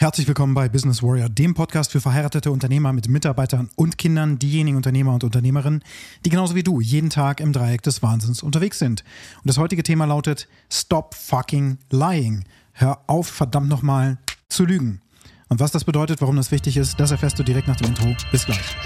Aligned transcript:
Herzlich 0.00 0.26
willkommen 0.26 0.54
bei 0.54 0.70
Business 0.70 1.02
Warrior, 1.02 1.28
dem 1.28 1.52
Podcast 1.52 1.92
für 1.92 2.00
verheiratete 2.00 2.50
Unternehmer 2.50 2.94
mit 2.94 3.10
Mitarbeitern 3.10 3.68
und 3.76 3.98
Kindern, 3.98 4.38
diejenigen 4.38 4.78
Unternehmer 4.78 5.12
und 5.12 5.24
Unternehmerinnen, 5.24 5.84
die 6.24 6.30
genauso 6.30 6.54
wie 6.54 6.62
du 6.62 6.80
jeden 6.80 7.10
Tag 7.10 7.38
im 7.38 7.52
Dreieck 7.52 7.82
des 7.82 8.02
Wahnsinns 8.02 8.42
unterwegs 8.42 8.78
sind. 8.78 9.04
Und 9.42 9.48
das 9.48 9.58
heutige 9.58 9.82
Thema 9.82 10.06
lautet 10.06 10.48
Stop 10.72 11.14
fucking 11.14 11.76
lying. 11.90 12.46
Hör 12.72 13.00
auf, 13.08 13.26
verdammt 13.26 13.68
nochmal 13.68 14.16
zu 14.48 14.64
lügen. 14.64 15.02
Und 15.50 15.60
was 15.60 15.70
das 15.70 15.84
bedeutet, 15.84 16.22
warum 16.22 16.36
das 16.36 16.50
wichtig 16.50 16.78
ist, 16.78 16.98
das 16.98 17.10
erfährst 17.10 17.38
du 17.38 17.42
direkt 17.42 17.68
nach 17.68 17.76
dem 17.76 17.88
Intro. 17.88 18.16
Bis 18.32 18.46
gleich. 18.46 18.76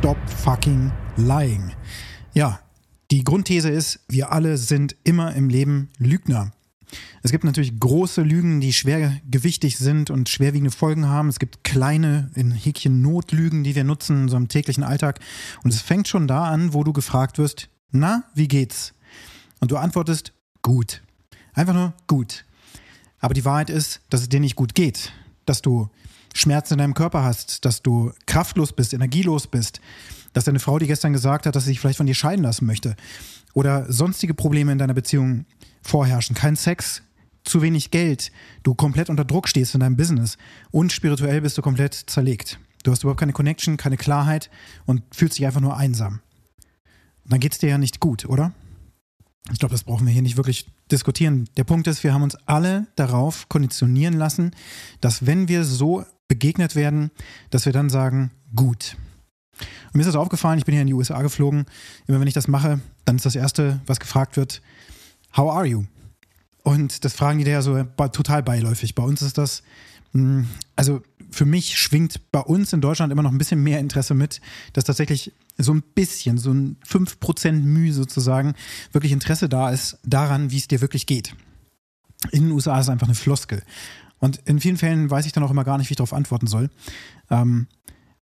Stop 0.00 0.16
fucking 0.30 0.90
lying. 1.18 1.74
Ja, 2.32 2.60
die 3.10 3.22
Grundthese 3.22 3.68
ist, 3.68 4.00
wir 4.08 4.32
alle 4.32 4.56
sind 4.56 4.96
immer 5.04 5.34
im 5.34 5.50
Leben 5.50 5.90
Lügner. 5.98 6.52
Es 7.22 7.30
gibt 7.32 7.44
natürlich 7.44 7.78
große 7.78 8.22
Lügen, 8.22 8.62
die 8.62 8.72
schwergewichtig 8.72 9.76
sind 9.76 10.08
und 10.08 10.30
schwerwiegende 10.30 10.70
Folgen 10.70 11.06
haben. 11.06 11.28
Es 11.28 11.38
gibt 11.38 11.64
kleine, 11.64 12.30
in 12.34 12.50
Häkchen 12.50 13.02
Notlügen, 13.02 13.62
die 13.62 13.74
wir 13.74 13.84
nutzen 13.84 14.26
in 14.26 14.34
einem 14.34 14.48
täglichen 14.48 14.84
Alltag. 14.84 15.20
Und 15.64 15.70
es 15.70 15.82
fängt 15.82 16.08
schon 16.08 16.26
da 16.26 16.44
an, 16.44 16.72
wo 16.72 16.82
du 16.82 16.94
gefragt 16.94 17.36
wirst, 17.36 17.68
na, 17.90 18.24
wie 18.34 18.48
geht's? 18.48 18.94
Und 19.60 19.70
du 19.70 19.76
antwortest, 19.76 20.32
gut. 20.62 21.02
Einfach 21.52 21.74
nur 21.74 21.92
gut. 22.06 22.46
Aber 23.18 23.34
die 23.34 23.44
Wahrheit 23.44 23.68
ist, 23.68 24.00
dass 24.08 24.22
es 24.22 24.30
dir 24.30 24.40
nicht 24.40 24.56
gut 24.56 24.74
geht. 24.74 25.12
Dass 25.44 25.60
du 25.60 25.90
Schmerzen 26.34 26.74
in 26.74 26.78
deinem 26.78 26.94
Körper 26.94 27.22
hast, 27.22 27.64
dass 27.64 27.82
du 27.82 28.12
kraftlos 28.26 28.72
bist, 28.72 28.92
energielos 28.92 29.46
bist, 29.46 29.80
dass 30.32 30.44
deine 30.44 30.60
Frau 30.60 30.78
dir 30.78 30.86
gestern 30.86 31.12
gesagt 31.12 31.46
hat, 31.46 31.56
dass 31.56 31.64
sie 31.64 31.70
sich 31.70 31.80
vielleicht 31.80 31.96
von 31.96 32.06
dir 32.06 32.14
scheiden 32.14 32.44
lassen 32.44 32.66
möchte 32.66 32.96
oder 33.54 33.90
sonstige 33.92 34.34
Probleme 34.34 34.72
in 34.72 34.78
deiner 34.78 34.94
Beziehung 34.94 35.44
vorherrschen. 35.82 36.36
Kein 36.36 36.56
Sex, 36.56 37.02
zu 37.44 37.62
wenig 37.62 37.90
Geld, 37.90 38.32
du 38.62 38.74
komplett 38.74 39.10
unter 39.10 39.24
Druck 39.24 39.48
stehst 39.48 39.74
in 39.74 39.80
deinem 39.80 39.96
Business 39.96 40.36
und 40.70 40.92
spirituell 40.92 41.40
bist 41.40 41.58
du 41.58 41.62
komplett 41.62 41.94
zerlegt. 41.94 42.58
Du 42.82 42.92
hast 42.92 43.02
überhaupt 43.02 43.20
keine 43.20 43.32
Connection, 43.32 43.76
keine 43.76 43.96
Klarheit 43.96 44.50
und 44.86 45.02
fühlst 45.14 45.38
dich 45.38 45.46
einfach 45.46 45.60
nur 45.60 45.76
einsam. 45.76 46.20
Und 47.24 47.32
dann 47.32 47.40
geht 47.40 47.52
es 47.52 47.58
dir 47.58 47.68
ja 47.68 47.78
nicht 47.78 48.00
gut, 48.00 48.24
oder? 48.24 48.52
Ich 49.52 49.58
glaube, 49.58 49.72
das 49.72 49.84
brauchen 49.84 50.06
wir 50.06 50.12
hier 50.12 50.22
nicht 50.22 50.36
wirklich 50.36 50.66
diskutieren. 50.90 51.48
Der 51.56 51.64
Punkt 51.64 51.86
ist, 51.86 52.04
wir 52.04 52.12
haben 52.12 52.22
uns 52.22 52.36
alle 52.46 52.86
darauf 52.96 53.48
konditionieren 53.48 54.14
lassen, 54.14 54.52
dass 55.00 55.26
wenn 55.26 55.48
wir 55.48 55.64
so 55.64 56.04
begegnet 56.30 56.76
werden, 56.76 57.10
dass 57.50 57.66
wir 57.66 57.72
dann 57.72 57.90
sagen, 57.90 58.30
gut. 58.54 58.96
Und 59.58 59.94
mir 59.94 60.02
ist 60.02 60.06
das 60.06 60.14
aufgefallen, 60.14 60.60
ich 60.60 60.64
bin 60.64 60.72
hier 60.72 60.82
in 60.82 60.86
die 60.86 60.94
USA 60.94 61.20
geflogen. 61.22 61.66
Immer 62.06 62.20
wenn 62.20 62.28
ich 62.28 62.34
das 62.34 62.46
mache, 62.46 62.80
dann 63.04 63.16
ist 63.16 63.26
das 63.26 63.34
Erste, 63.34 63.80
was 63.86 63.98
gefragt 63.98 64.36
wird, 64.36 64.62
how 65.36 65.52
are 65.52 65.66
you? 65.66 65.84
Und 66.62 67.04
das 67.04 67.14
fragen 67.14 67.40
die 67.40 67.44
da 67.44 67.50
ja 67.50 67.62
so 67.62 67.82
total 67.82 68.44
beiläufig. 68.44 68.94
Bei 68.94 69.02
uns 69.02 69.22
ist 69.22 69.38
das, 69.38 69.64
hm, 70.12 70.46
also 70.76 71.02
für 71.32 71.46
mich 71.46 71.76
schwingt 71.76 72.30
bei 72.30 72.40
uns 72.40 72.72
in 72.72 72.80
Deutschland 72.80 73.12
immer 73.12 73.22
noch 73.22 73.32
ein 73.32 73.38
bisschen 73.38 73.62
mehr 73.62 73.80
Interesse 73.80 74.14
mit, 74.14 74.40
dass 74.72 74.84
tatsächlich 74.84 75.32
so 75.58 75.74
ein 75.74 75.82
bisschen, 75.82 76.38
so 76.38 76.52
ein 76.52 76.76
5% 76.88 77.52
Mühe 77.52 77.92
sozusagen, 77.92 78.54
wirklich 78.92 79.10
Interesse 79.10 79.48
da 79.48 79.70
ist 79.70 79.98
daran, 80.04 80.52
wie 80.52 80.58
es 80.58 80.68
dir 80.68 80.80
wirklich 80.80 81.06
geht. 81.06 81.34
In 82.30 82.44
den 82.44 82.52
USA 82.52 82.78
ist 82.78 82.86
es 82.86 82.90
einfach 82.90 83.08
eine 83.08 83.16
Floskel. 83.16 83.64
Und 84.20 84.38
in 84.44 84.60
vielen 84.60 84.76
Fällen 84.76 85.10
weiß 85.10 85.26
ich 85.26 85.32
dann 85.32 85.42
auch 85.42 85.50
immer 85.50 85.64
gar 85.64 85.78
nicht, 85.78 85.90
wie 85.90 85.94
ich 85.94 85.96
darauf 85.96 86.12
antworten 86.12 86.46
soll. 86.46 86.70
Ähm, 87.30 87.66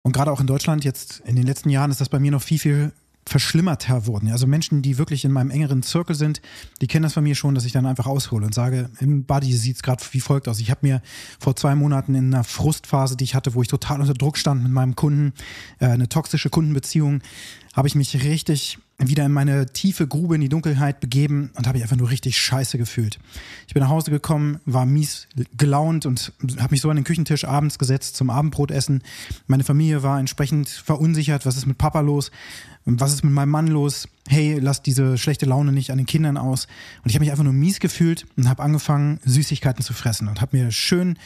und 0.03 0.13
gerade 0.13 0.33
auch 0.33 0.41
in 0.41 0.47
Deutschland, 0.47 0.85
jetzt 0.85 1.21
in 1.27 1.37
den 1.37 1.47
letzten 1.47 1.71
Jahren, 1.71 1.91
ist 1.91 2.01
das 2.01 2.09
bei 2.09 2.19
mir 2.19 2.31
noch 2.31 2.43
viel, 2.43 2.59
viel 2.59 2.93
verschlimmerter 3.29 4.07
wurden. 4.07 4.31
Also 4.31 4.47
Menschen, 4.47 4.83
die 4.83 4.99
wirklich 4.99 5.25
in 5.25 5.33
meinem 5.33 5.51
engeren 5.51 5.83
Zirkel 5.83 6.17
sind, 6.17 6.41
die 6.81 6.87
kennen 6.87 7.05
das 7.05 7.13
von 7.13 7.23
mir 7.23 7.35
schon, 7.35 7.55
dass 7.55 7.65
ich 7.65 7.73
dann 7.73 7.87
einfach 7.87 8.07
aushole 8.07 8.47
und 8.47 8.55
sage, 8.55 8.91
im 9.01 9.25
Body 9.25 9.53
sieht 9.53 9.77
es 9.77 9.83
gerade 9.83 10.03
wie 10.13 10.21
folgt 10.21 10.49
aus. 10.49 10.61
Ich 10.61 10.71
habe 10.71 10.87
mir 10.87 11.03
vor 11.39 11.55
zwei 11.55 11.75
Monaten 11.75 12.15
in 12.15 12.35
einer 12.35 12.45
Frustphase, 12.45 13.17
die 13.17 13.25
ich 13.25 13.35
hatte, 13.35 13.55
wo 13.55 13.63
ich 13.63 13.69
total 13.69 14.01
unter 14.01 14.15
Druck 14.15 14.39
stand 14.39 14.63
mit 14.63 14.73
meinem 14.73 14.97
Kunden, 14.97 15.33
äh, 15.79 15.87
eine 15.87 16.09
toxische 16.09 16.51
Kundenbeziehung, 16.51 17.21
habe 17.75 17.87
ich 17.87 17.95
mich 17.95 18.25
richtig 18.25 18.79
wieder 18.99 19.25
in 19.25 19.33
meine 19.33 19.67
tiefe 19.67 20.09
Grube 20.09 20.35
in 20.35 20.41
die 20.41 20.49
Dunkelheit 20.49 20.99
begeben 20.99 21.51
und 21.55 21.69
habe 21.69 21.79
mich 21.79 21.85
einfach 21.85 21.97
nur 21.97 22.11
richtig 22.11 22.37
scheiße 22.37 22.79
gefühlt. 22.79 23.21
Ich 23.69 23.75
bin 23.75 23.83
nach 23.83 23.91
Hause 23.91 24.11
gekommen, 24.11 24.59
war 24.65 24.85
mies 24.87 25.29
gelaunt 25.57 26.05
und 26.05 26.33
habe 26.59 26.73
mich 26.73 26.81
so 26.81 26.91
an 26.91 26.97
den 26.97 27.05
Küchentisch 27.05 27.45
abends 27.45 27.79
gesetzt 27.79 28.17
zum 28.17 28.31
Abendbrotessen. 28.31 29.03
Meine 29.47 29.63
Familie 29.63 30.03
war 30.03 30.19
entsprechend 30.19 30.69
verunsichert, 30.69 31.47
was 31.47 31.57
ist 31.57 31.67
mit 31.67 31.79
Papa 31.79 32.01
los? 32.01 32.33
Was 32.97 33.13
ist 33.13 33.25
mit 33.25 33.33
meinem 33.33 33.51
Mann 33.51 33.67
los? 33.67 34.09
Hey, 34.29 34.59
lass 34.59 34.83
diese 34.83 35.19
schlechte 35.19 35.47
Laune 35.47 35.73
nicht 35.73 35.91
an 35.91 35.99
den 35.99 36.07
Kindern 36.07 36.37
aus. 36.37 36.67
Und 37.03 37.11
ich 37.11 37.15
habe 37.15 37.25
mich 37.25 37.31
einfach 37.31 37.45
nur 37.45 37.53
mies 37.53 37.81
gefühlt 37.81 38.27
und 38.37 38.49
habe 38.49 38.63
angefangen, 38.63 39.21
Süßigkeiten 39.25 39.85
zu 39.85 39.93
fressen 39.93 40.29
und 40.29 40.41
habe 40.41 40.57
mir 40.57 40.71
schön 40.71 41.19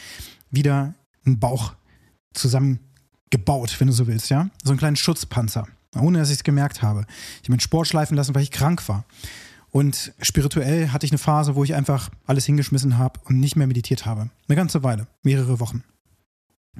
wieder 0.51 0.93
einen 1.25 1.39
Bauch 1.39 1.73
zusammengebaut, 2.33 3.75
wenn 3.79 3.87
du 3.87 3.93
so 3.93 4.07
willst, 4.07 4.29
ja? 4.29 4.49
So 4.63 4.71
einen 4.71 4.79
kleinen 4.79 4.95
Schutzpanzer 4.95 5.67
ohne 5.99 6.19
dass 6.19 6.29
ich 6.29 6.37
es 6.37 6.43
gemerkt 6.43 6.81
habe. 6.81 7.05
Ich 7.41 7.43
habe 7.43 7.51
meinen 7.51 7.59
Sport 7.59 7.87
schleifen 7.87 8.17
lassen, 8.17 8.33
weil 8.35 8.43
ich 8.43 8.51
krank 8.51 8.87
war. 8.87 9.05
Und 9.71 10.13
spirituell 10.21 10.89
hatte 10.89 11.05
ich 11.05 11.11
eine 11.11 11.17
Phase, 11.17 11.55
wo 11.55 11.63
ich 11.63 11.73
einfach 11.73 12.09
alles 12.27 12.45
hingeschmissen 12.45 12.97
habe 12.97 13.19
und 13.25 13.39
nicht 13.39 13.55
mehr 13.55 13.67
meditiert 13.67 14.05
habe. 14.05 14.29
Eine 14.47 14.55
ganze 14.55 14.83
Weile, 14.83 15.07
mehrere 15.23 15.59
Wochen. 15.59 15.83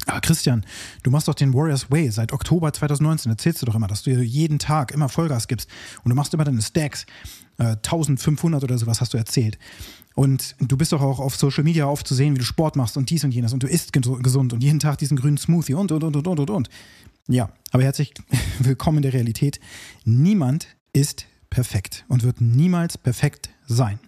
Aber 0.07 0.21
Christian, 0.21 0.65
du 1.03 1.11
machst 1.11 1.27
doch 1.27 1.35
den 1.35 1.53
Warriors 1.53 1.91
Way 1.91 2.09
seit 2.09 2.33
Oktober 2.33 2.73
2019. 2.73 3.31
Erzählst 3.31 3.61
du 3.61 3.65
doch 3.67 3.75
immer, 3.75 3.87
dass 3.87 4.01
du 4.01 4.11
jeden 4.11 4.57
Tag 4.57 4.91
immer 4.91 5.07
Vollgas 5.07 5.47
gibst 5.47 5.69
und 6.03 6.09
du 6.09 6.15
machst 6.15 6.33
immer 6.33 6.43
deine 6.43 6.61
Stacks. 6.61 7.05
Äh, 7.59 7.75
1500 7.75 8.63
oder 8.63 8.77
sowas 8.79 9.01
hast 9.01 9.13
du 9.13 9.17
erzählt. 9.17 9.59
Und 10.15 10.55
du 10.59 10.77
bist 10.77 10.91
doch 10.91 11.01
auch 11.01 11.19
auf 11.19 11.35
Social 11.35 11.63
Media 11.63 11.85
aufzusehen, 11.85 12.33
wie 12.33 12.39
du 12.39 12.45
Sport 12.45 12.75
machst 12.75 12.97
und 12.97 13.09
dies 13.11 13.23
und 13.23 13.33
jenes 13.33 13.53
und 13.53 13.61
du 13.61 13.67
isst 13.67 13.93
gesund 13.93 14.53
und 14.53 14.63
jeden 14.63 14.79
Tag 14.79 14.97
diesen 14.97 15.17
grünen 15.17 15.37
Smoothie 15.37 15.75
und, 15.75 15.91
und, 15.91 16.03
und, 16.03 16.15
und, 16.15 16.27
und, 16.27 16.39
und, 16.39 16.49
und. 16.49 16.69
Ja, 17.27 17.51
aber 17.71 17.83
herzlich 17.83 18.13
willkommen 18.59 18.97
in 18.97 19.03
der 19.03 19.13
Realität. 19.13 19.59
Niemand 20.03 20.67
ist 20.93 21.27
perfekt 21.51 22.05
und 22.07 22.23
wird 22.23 22.41
niemals 22.41 22.97
perfekt 22.97 23.51
sein. 23.67 23.99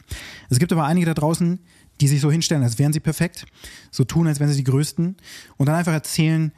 Es 0.50 0.58
gibt 0.58 0.72
aber 0.74 0.86
einige 0.86 1.06
da 1.06 1.14
draußen, 1.14 1.60
die 2.02 2.08
sich 2.08 2.22
so 2.22 2.32
hinstellen, 2.32 2.64
als 2.64 2.80
wären 2.80 2.94
sie 2.94 3.00
perfekt, 3.00 3.46
so 3.92 4.04
tun, 4.04 4.28
als 4.28 4.40
wären 4.40 4.50
sie 4.50 4.58
die 4.58 4.64
Größten 4.64 5.16
und 5.58 5.66
dann 5.66 5.76
einfach 5.76 5.94
erzählen, 5.94 6.52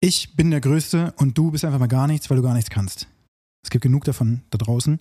ich 0.00 0.34
bin 0.34 0.50
der 0.50 0.60
Größte 0.60 1.12
und 1.16 1.36
du 1.36 1.50
bist 1.50 1.64
einfach 1.64 1.78
mal 1.78 1.86
gar 1.86 2.06
nichts, 2.06 2.30
weil 2.30 2.36
du 2.36 2.42
gar 2.42 2.54
nichts 2.54 2.70
kannst. 2.70 3.06
Es 3.62 3.70
gibt 3.70 3.82
genug 3.82 4.04
davon 4.04 4.40
da 4.50 4.56
draußen. 4.56 4.98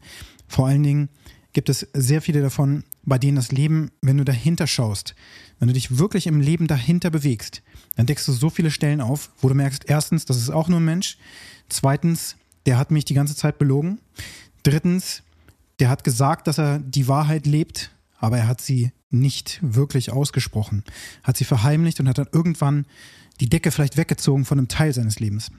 Vor 0.47 0.67
allen 0.67 0.83
Dingen 0.83 1.09
gibt 1.53 1.69
es 1.69 1.87
sehr 1.93 2.21
viele 2.21 2.41
davon, 2.41 2.83
bei 3.03 3.17
denen 3.17 3.37
das 3.37 3.51
Leben, 3.51 3.91
wenn 4.01 4.17
du 4.17 4.25
dahinter 4.25 4.67
schaust, 4.67 5.15
wenn 5.57 5.67
du 5.67 5.73
dich 5.73 5.97
wirklich 5.97 6.27
im 6.27 6.41
Leben 6.41 6.67
dahinter 6.67 7.09
bewegst, 7.09 7.61
dann 7.95 8.05
deckst 8.05 8.27
du 8.27 8.33
so 8.33 8.49
viele 8.49 8.71
Stellen 8.71 9.01
auf, 9.01 9.31
wo 9.39 9.47
du 9.49 9.55
merkst, 9.55 9.85
erstens, 9.87 10.25
das 10.25 10.37
ist 10.37 10.49
auch 10.49 10.67
nur 10.67 10.79
ein 10.79 10.85
Mensch. 10.85 11.17
Zweitens, 11.69 12.35
der 12.65 12.77
hat 12.77 12.91
mich 12.91 13.05
die 13.05 13.13
ganze 13.13 13.35
Zeit 13.35 13.57
belogen. 13.57 13.99
Drittens, 14.63 15.23
der 15.79 15.89
hat 15.89 16.03
gesagt, 16.03 16.47
dass 16.47 16.59
er 16.59 16.79
die 16.79 17.07
Wahrheit 17.07 17.47
lebt, 17.47 17.91
aber 18.19 18.37
er 18.37 18.47
hat 18.47 18.61
sie 18.61 18.91
nicht 19.09 19.59
wirklich 19.61 20.11
ausgesprochen, 20.11 20.83
hat 21.23 21.37
sie 21.37 21.45
verheimlicht 21.45 21.99
und 21.99 22.07
hat 22.07 22.17
dann 22.17 22.27
irgendwann 22.31 22.85
die 23.39 23.49
Decke 23.49 23.71
vielleicht 23.71 23.97
weggezogen 23.97 24.45
von 24.45 24.59
einem 24.59 24.67
Teil 24.67 24.93
seines 24.93 25.19
Lebens. 25.19 25.51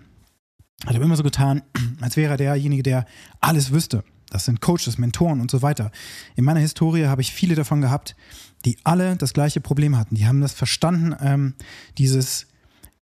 Hat 0.86 0.94
aber 0.94 1.04
immer 1.04 1.16
so 1.16 1.22
getan, 1.22 1.62
als 2.00 2.16
wäre 2.16 2.34
er 2.34 2.36
derjenige, 2.36 2.82
der 2.82 3.06
alles 3.40 3.72
wüsste. 3.72 4.04
Das 4.30 4.44
sind 4.44 4.60
Coaches, 4.60 4.96
Mentoren 4.96 5.40
und 5.40 5.50
so 5.50 5.60
weiter. 5.60 5.90
In 6.36 6.44
meiner 6.44 6.60
Historie 6.60 7.06
habe 7.06 7.20
ich 7.20 7.32
viele 7.32 7.56
davon 7.56 7.80
gehabt, 7.80 8.14
die 8.64 8.78
alle 8.84 9.16
das 9.16 9.32
gleiche 9.32 9.60
Problem 9.60 9.96
hatten. 9.96 10.14
Die 10.14 10.26
haben 10.26 10.40
das 10.40 10.52
verstanden, 10.52 11.16
ähm, 11.20 11.54
dieses, 11.98 12.46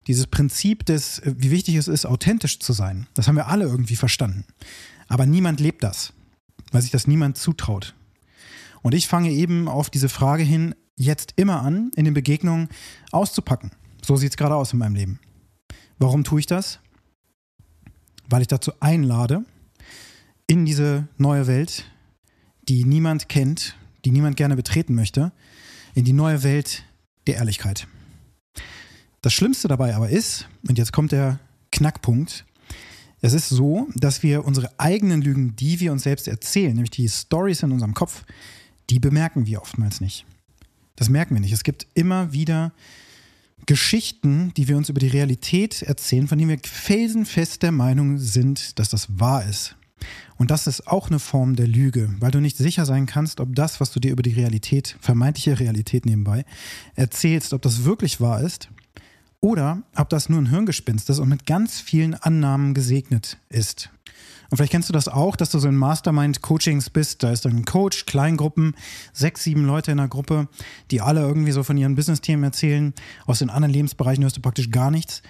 dieses 0.09 0.27
Prinzip 0.27 0.85
des, 0.85 1.23
wie 1.25 1.53
wichtig 1.53 1.77
es 1.77 1.87
ist, 1.87 2.07
authentisch 2.07 2.59
zu 2.59 2.73
sein. 2.73 3.07
Das 3.15 3.29
haben 3.29 3.37
wir 3.37 3.47
alle 3.47 3.67
irgendwie 3.67 3.95
verstanden. 3.95 4.45
Aber 5.07 5.25
niemand 5.25 5.61
lebt 5.61 5.85
das, 5.85 6.13
weil 6.73 6.83
sich 6.83 6.91
das 6.91 7.07
niemand 7.07 7.39
zutraut. 7.39 7.95
Und 8.83 8.95
ich 8.95 9.09
fange 9.09 9.31
eben 9.31 9.69
auf 9.69 9.91
diese 9.91 10.09
Frage 10.09 10.43
hin, 10.43 10.75
jetzt 10.97 11.35
immer 11.37 11.63
an, 11.63 11.91
in 11.97 12.05
den 12.05 12.15
Begegnungen 12.15 12.69
auszupacken. 13.11 13.71
So 14.05 14.17
sieht 14.17 14.31
es 14.31 14.37
gerade 14.37 14.57
aus 14.57 14.73
in 14.73 14.79
meinem 14.79 14.95
Leben. 14.95 15.21
Warum 15.99 16.25
tue 16.25 16.41
ich 16.41 16.47
das? 16.47 16.81
Weil 18.29 18.43
ich 18.43 18.49
dazu 18.49 18.73
einlade, 18.81 19.45
in 20.47 20.65
diese 20.65 21.09
neue 21.17 21.47
Welt, 21.47 21.85
die 22.69 22.85
niemand 22.85 23.29
kennt, 23.29 23.77
die 24.05 24.11
niemand 24.11 24.37
gerne 24.37 24.57
betreten 24.57 24.95
möchte, 24.95 25.33
in 25.95 26.05
die 26.05 26.13
neue 26.13 26.43
Welt 26.43 26.85
der 27.27 27.37
Ehrlichkeit. 27.37 27.87
Das 29.21 29.33
Schlimmste 29.33 29.69
dabei 29.69 29.95
aber 29.95 30.09
ist, 30.09 30.49
und 30.69 30.79
jetzt 30.79 30.93
kommt 30.93 31.13
der 31.13 31.39
Knackpunkt, 31.71 32.45
es 33.21 33.35
ist 33.35 33.49
so, 33.49 33.87
dass 33.95 34.25
wir 34.25 34.45
unsere 34.45 34.69
eigenen 34.81 35.23
Lügen, 35.23 35.55
die 35.55 35.79
wir 35.79 35.93
uns 35.93 36.03
selbst 36.03 36.27
erzählen, 36.27 36.73
nämlich 36.73 36.91
die 36.91 37.09
Stories 37.09 37.63
in 37.63 37.71
unserem 37.71 37.95
Kopf, 37.95 38.25
die 38.91 38.99
bemerken 38.99 39.47
wir 39.47 39.63
oftmals 39.63 40.01
nicht. 40.01 40.27
Das 40.97 41.09
merken 41.09 41.35
wir 41.35 41.41
nicht. 41.41 41.53
Es 41.53 41.65
gibt 41.65 41.87
immer 41.95 42.33
wieder 42.33 42.73
Geschichten, 43.67 44.53
die 44.57 44.69
wir 44.69 44.77
uns 44.77 44.89
über 44.89 45.01
die 45.01 45.09
Realität 45.09 45.83
erzählen, 45.83 46.27
von 46.27 46.39
denen 46.39 46.51
wir 46.51 46.59
felsenfest 46.63 47.63
der 47.63 47.73
Meinung 47.73 48.19
sind, 48.19 48.79
dass 48.79 48.89
das 48.89 49.19
wahr 49.19 49.45
ist. 49.45 49.77
Und 50.37 50.51
das 50.51 50.67
ist 50.67 50.89
auch 50.89 51.09
eine 51.09 51.21
Form 51.21 51.55
der 51.55 51.69
Lüge, 51.69 52.13
weil 52.19 52.33
du 52.33 52.41
nicht 52.41 52.57
sicher 52.57 52.87
sein 52.87 53.07
kannst, 53.07 53.39
ob 53.39 53.55
das, 53.55 53.81
was 53.81 53.93
du 53.93 54.01
dir 54.01 54.11
über 54.11 54.23
die 54.23 54.33
Realität, 54.33 54.97
vermeintliche 55.01 55.61
Realität 55.61 56.07
nebenbei, 56.07 56.45
erzählst, 56.97 57.53
ob 57.53 57.63
das 57.63 57.85
wirklich 57.85 58.21
wahr 58.21 58.41
ist 58.41 58.69
oder 59.41 59.83
ob 59.95 60.09
das 60.09 60.29
nur 60.29 60.41
ein 60.41 60.51
Hirngespinst 60.51 61.09
ist 61.11 61.21
und 61.21 61.29
mit 61.29 61.47
ganz 61.47 61.81
vielen 61.81 62.15
Annahmen 62.15 62.75
gesegnet 62.75 63.39
ist. 63.49 63.91
Und 64.51 64.57
vielleicht 64.57 64.73
kennst 64.73 64.89
du 64.89 64.93
das 64.93 65.09
auch, 65.09 65.37
dass 65.37 65.51
du 65.51 65.59
so 65.59 65.69
in 65.69 65.77
Mastermind-Coachings 65.77 66.91
bist. 66.91 67.23
Da 67.23 67.33
ist 67.33 67.45
dann 67.45 67.57
ein 67.57 67.65
Coach, 67.65 68.07
Kleingruppen, 68.07 68.77
sechs, 69.13 69.45
sieben 69.45 69.65
Leute 69.65 69.93
in 69.93 69.99
einer 69.99 70.09
Gruppe, 70.09 70.49
die 70.91 71.01
alle 71.01 71.21
irgendwie 71.21 71.53
so 71.53 71.63
von 71.63 71.77
ihren 71.77 71.95
Business-Themen 71.95 72.45
erzählen. 72.45 72.93
Aus 73.27 73.39
den 73.39 73.51
anderen 73.51 73.73
Lebensbereichen 73.73 74.23
hörst 74.25 74.37
du 74.37 74.43
praktisch 74.43 74.71
gar 74.71 74.91
nichts. 74.91 75.23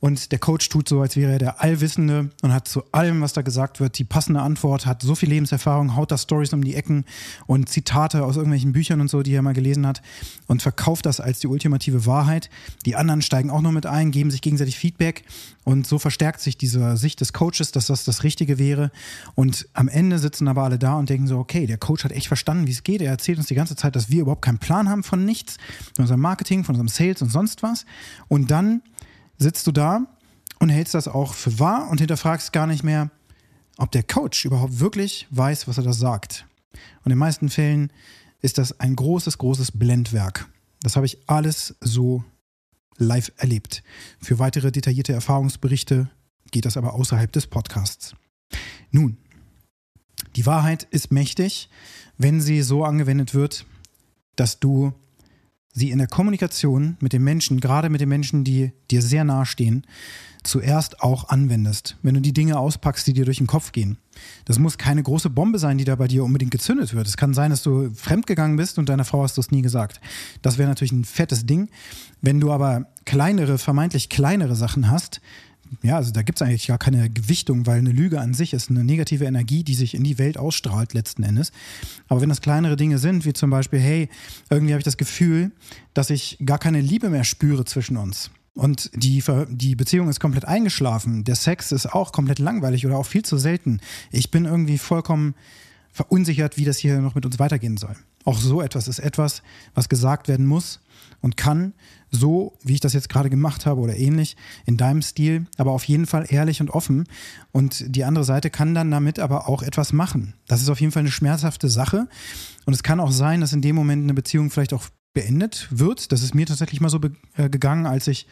Und 0.00 0.32
der 0.32 0.38
Coach 0.38 0.68
tut 0.70 0.88
so, 0.88 1.02
als 1.02 1.14
wäre 1.16 1.32
er 1.32 1.38
der 1.38 1.60
Allwissende 1.60 2.30
und 2.42 2.52
hat 2.52 2.66
zu 2.66 2.82
allem, 2.90 3.20
was 3.20 3.34
da 3.34 3.42
gesagt 3.42 3.80
wird, 3.80 3.98
die 3.98 4.04
passende 4.04 4.40
Antwort, 4.40 4.86
hat 4.86 5.02
so 5.02 5.14
viel 5.14 5.28
Lebenserfahrung, 5.28 5.94
haut 5.94 6.10
da 6.10 6.16
Stories 6.16 6.54
um 6.54 6.64
die 6.64 6.74
Ecken 6.74 7.04
und 7.46 7.68
Zitate 7.68 8.24
aus 8.24 8.36
irgendwelchen 8.36 8.72
Büchern 8.72 9.00
und 9.02 9.08
so, 9.08 9.22
die 9.22 9.34
er 9.34 9.42
mal 9.42 9.52
gelesen 9.52 9.86
hat 9.86 10.00
und 10.46 10.62
verkauft 10.62 11.04
das 11.04 11.20
als 11.20 11.40
die 11.40 11.48
ultimative 11.48 12.06
Wahrheit. 12.06 12.48
Die 12.86 12.96
anderen 12.96 13.20
steigen 13.20 13.50
auch 13.50 13.60
noch 13.60 13.72
mit 13.72 13.84
ein, 13.84 14.10
geben 14.10 14.30
sich 14.30 14.40
gegenseitig 14.40 14.78
Feedback 14.78 15.24
und 15.64 15.86
so 15.86 15.98
verstärkt 15.98 16.40
sich 16.40 16.56
diese 16.56 16.96
Sicht 16.96 17.20
des 17.20 17.34
Coaches, 17.34 17.70
dass 17.70 17.86
das 17.86 18.04
das 18.04 18.24
Richtige 18.24 18.58
wäre. 18.58 18.90
Und 19.34 19.68
am 19.74 19.88
Ende 19.88 20.18
sitzen 20.18 20.48
aber 20.48 20.62
alle 20.62 20.78
da 20.78 20.94
und 20.94 21.10
denken 21.10 21.26
so, 21.26 21.38
okay, 21.38 21.66
der 21.66 21.76
Coach 21.76 22.04
hat 22.04 22.12
echt 22.12 22.28
verstanden, 22.28 22.66
wie 22.66 22.72
es 22.72 22.82
geht. 22.82 23.02
Er 23.02 23.10
erzählt 23.10 23.38
uns 23.38 23.48
die 23.48 23.54
ganze 23.54 23.76
Zeit, 23.76 23.94
dass 23.94 24.10
wir 24.10 24.22
überhaupt 24.22 24.42
keinen 24.42 24.58
Plan 24.58 24.88
haben 24.88 25.02
von 25.02 25.24
nichts, 25.24 25.58
von 25.94 26.04
unserem 26.04 26.20
Marketing, 26.20 26.64
von 26.64 26.74
unserem 26.74 26.88
Sales 26.88 27.20
und 27.20 27.30
sonst 27.30 27.62
was. 27.62 27.84
Und 28.28 28.50
dann 28.50 28.82
sitzt 29.40 29.66
du 29.66 29.72
da 29.72 30.06
und 30.60 30.68
hältst 30.68 30.94
das 30.94 31.08
auch 31.08 31.34
für 31.34 31.58
wahr 31.58 31.88
und 31.90 31.98
hinterfragst 31.98 32.52
gar 32.52 32.66
nicht 32.66 32.84
mehr, 32.84 33.10
ob 33.78 33.90
der 33.90 34.02
Coach 34.02 34.44
überhaupt 34.44 34.78
wirklich 34.78 35.26
weiß, 35.30 35.66
was 35.66 35.78
er 35.78 35.84
da 35.84 35.92
sagt. 35.92 36.46
Und 36.72 37.06
in 37.06 37.10
den 37.10 37.18
meisten 37.18 37.48
Fällen 37.48 37.92
ist 38.42 38.58
das 38.58 38.78
ein 38.78 38.94
großes, 38.94 39.38
großes 39.38 39.72
Blendwerk. 39.72 40.48
Das 40.82 40.96
habe 40.96 41.06
ich 41.06 41.18
alles 41.26 41.74
so 41.80 42.22
live 42.98 43.32
erlebt. 43.38 43.82
Für 44.20 44.38
weitere 44.38 44.70
detaillierte 44.70 45.14
Erfahrungsberichte 45.14 46.10
geht 46.50 46.66
das 46.66 46.76
aber 46.76 46.92
außerhalb 46.92 47.32
des 47.32 47.46
Podcasts. 47.46 48.14
Nun, 48.90 49.16
die 50.36 50.46
Wahrheit 50.46 50.86
ist 50.90 51.10
mächtig, 51.10 51.70
wenn 52.18 52.40
sie 52.40 52.60
so 52.62 52.84
angewendet 52.84 53.34
wird, 53.34 53.64
dass 54.36 54.60
du 54.60 54.92
sie 55.72 55.90
in 55.90 55.98
der 55.98 56.08
Kommunikation 56.08 56.96
mit 57.00 57.12
den 57.12 57.22
Menschen, 57.22 57.60
gerade 57.60 57.88
mit 57.88 58.00
den 58.00 58.08
Menschen, 58.08 58.44
die 58.44 58.72
dir 58.90 59.02
sehr 59.02 59.24
nahe 59.24 59.46
stehen, 59.46 59.86
zuerst 60.42 61.02
auch 61.02 61.28
anwendest. 61.28 61.96
Wenn 62.02 62.14
du 62.14 62.20
die 62.20 62.32
Dinge 62.32 62.58
auspackst, 62.58 63.06
die 63.06 63.12
dir 63.12 63.24
durch 63.24 63.38
den 63.38 63.46
Kopf 63.46 63.72
gehen. 63.72 63.98
Das 64.46 64.58
muss 64.58 64.78
keine 64.78 65.02
große 65.02 65.30
Bombe 65.30 65.58
sein, 65.58 65.78
die 65.78 65.84
da 65.84 65.96
bei 65.96 66.08
dir 66.08 66.24
unbedingt 66.24 66.50
gezündet 66.50 66.94
wird. 66.94 67.06
Es 67.06 67.16
kann 67.16 67.34
sein, 67.34 67.50
dass 67.50 67.62
du 67.62 67.90
fremdgegangen 67.94 68.56
bist 68.56 68.78
und 68.78 68.88
deiner 68.88 69.04
Frau 69.04 69.22
hast 69.22 69.36
du 69.36 69.40
es 69.40 69.50
nie 69.50 69.62
gesagt. 69.62 70.00
Das 70.42 70.58
wäre 70.58 70.68
natürlich 70.68 70.92
ein 70.92 71.04
fettes 71.04 71.46
Ding. 71.46 71.68
Wenn 72.20 72.40
du 72.40 72.52
aber 72.52 72.86
kleinere, 73.04 73.58
vermeintlich 73.58 74.08
kleinere 74.08 74.56
Sachen 74.56 74.90
hast, 74.90 75.20
ja, 75.82 75.96
also 75.96 76.12
da 76.12 76.22
gibt 76.22 76.40
es 76.40 76.46
eigentlich 76.46 76.66
gar 76.66 76.78
keine 76.78 77.10
Gewichtung, 77.10 77.66
weil 77.66 77.78
eine 77.78 77.92
Lüge 77.92 78.20
an 78.20 78.34
sich 78.34 78.52
ist 78.52 78.70
eine 78.70 78.84
negative 78.84 79.24
Energie, 79.24 79.64
die 79.64 79.74
sich 79.74 79.94
in 79.94 80.04
die 80.04 80.18
Welt 80.18 80.38
ausstrahlt 80.38 80.94
letzten 80.94 81.22
Endes. 81.22 81.52
Aber 82.08 82.20
wenn 82.20 82.28
das 82.28 82.40
kleinere 82.40 82.76
Dinge 82.76 82.98
sind, 82.98 83.24
wie 83.24 83.32
zum 83.32 83.50
Beispiel, 83.50 83.78
hey, 83.80 84.08
irgendwie 84.50 84.72
habe 84.72 84.80
ich 84.80 84.84
das 84.84 84.96
Gefühl, 84.96 85.52
dass 85.94 86.10
ich 86.10 86.38
gar 86.44 86.58
keine 86.58 86.80
Liebe 86.80 87.08
mehr 87.08 87.24
spüre 87.24 87.64
zwischen 87.64 87.96
uns. 87.96 88.30
Und 88.54 88.90
die, 88.94 89.22
die 89.48 89.76
Beziehung 89.76 90.08
ist 90.08 90.20
komplett 90.20 90.44
eingeschlafen. 90.44 91.24
Der 91.24 91.36
Sex 91.36 91.72
ist 91.72 91.86
auch 91.86 92.12
komplett 92.12 92.40
langweilig 92.40 92.84
oder 92.84 92.98
auch 92.98 93.06
viel 93.06 93.24
zu 93.24 93.38
selten. 93.38 93.80
Ich 94.10 94.30
bin 94.30 94.44
irgendwie 94.44 94.78
vollkommen 94.78 95.34
verunsichert, 95.92 96.56
wie 96.56 96.64
das 96.64 96.78
hier 96.78 97.00
noch 97.00 97.14
mit 97.14 97.26
uns 97.26 97.38
weitergehen 97.38 97.76
soll. 97.76 97.94
Auch 98.24 98.38
so 98.38 98.60
etwas 98.60 98.88
ist 98.88 98.98
etwas, 98.98 99.42
was 99.74 99.88
gesagt 99.88 100.28
werden 100.28 100.46
muss 100.46 100.80
und 101.20 101.36
kann, 101.36 101.74
so 102.10 102.56
wie 102.62 102.74
ich 102.74 102.80
das 102.80 102.92
jetzt 102.92 103.08
gerade 103.08 103.30
gemacht 103.30 103.66
habe 103.66 103.80
oder 103.80 103.96
ähnlich, 103.96 104.36
in 104.66 104.76
deinem 104.76 105.02
Stil, 105.02 105.46
aber 105.56 105.72
auf 105.72 105.84
jeden 105.84 106.06
Fall 106.06 106.26
ehrlich 106.28 106.60
und 106.60 106.70
offen. 106.70 107.04
Und 107.52 107.84
die 107.94 108.04
andere 108.04 108.24
Seite 108.24 108.50
kann 108.50 108.74
dann 108.74 108.90
damit 108.90 109.18
aber 109.18 109.48
auch 109.48 109.62
etwas 109.62 109.92
machen. 109.92 110.34
Das 110.46 110.60
ist 110.60 110.68
auf 110.68 110.80
jeden 110.80 110.92
Fall 110.92 111.00
eine 111.00 111.10
schmerzhafte 111.10 111.68
Sache. 111.68 112.08
Und 112.66 112.72
es 112.72 112.82
kann 112.82 113.00
auch 113.00 113.12
sein, 113.12 113.40
dass 113.40 113.52
in 113.52 113.62
dem 113.62 113.76
Moment 113.76 114.04
eine 114.04 114.14
Beziehung 114.14 114.50
vielleicht 114.50 114.72
auch 114.72 114.88
beendet 115.12 115.68
wird. 115.70 116.12
Das 116.12 116.22
ist 116.22 116.34
mir 116.34 116.46
tatsächlich 116.46 116.80
mal 116.80 116.88
so 116.88 117.00
äh, 117.36 117.48
gegangen, 117.48 117.86
als 117.86 118.06
ich 118.06 118.26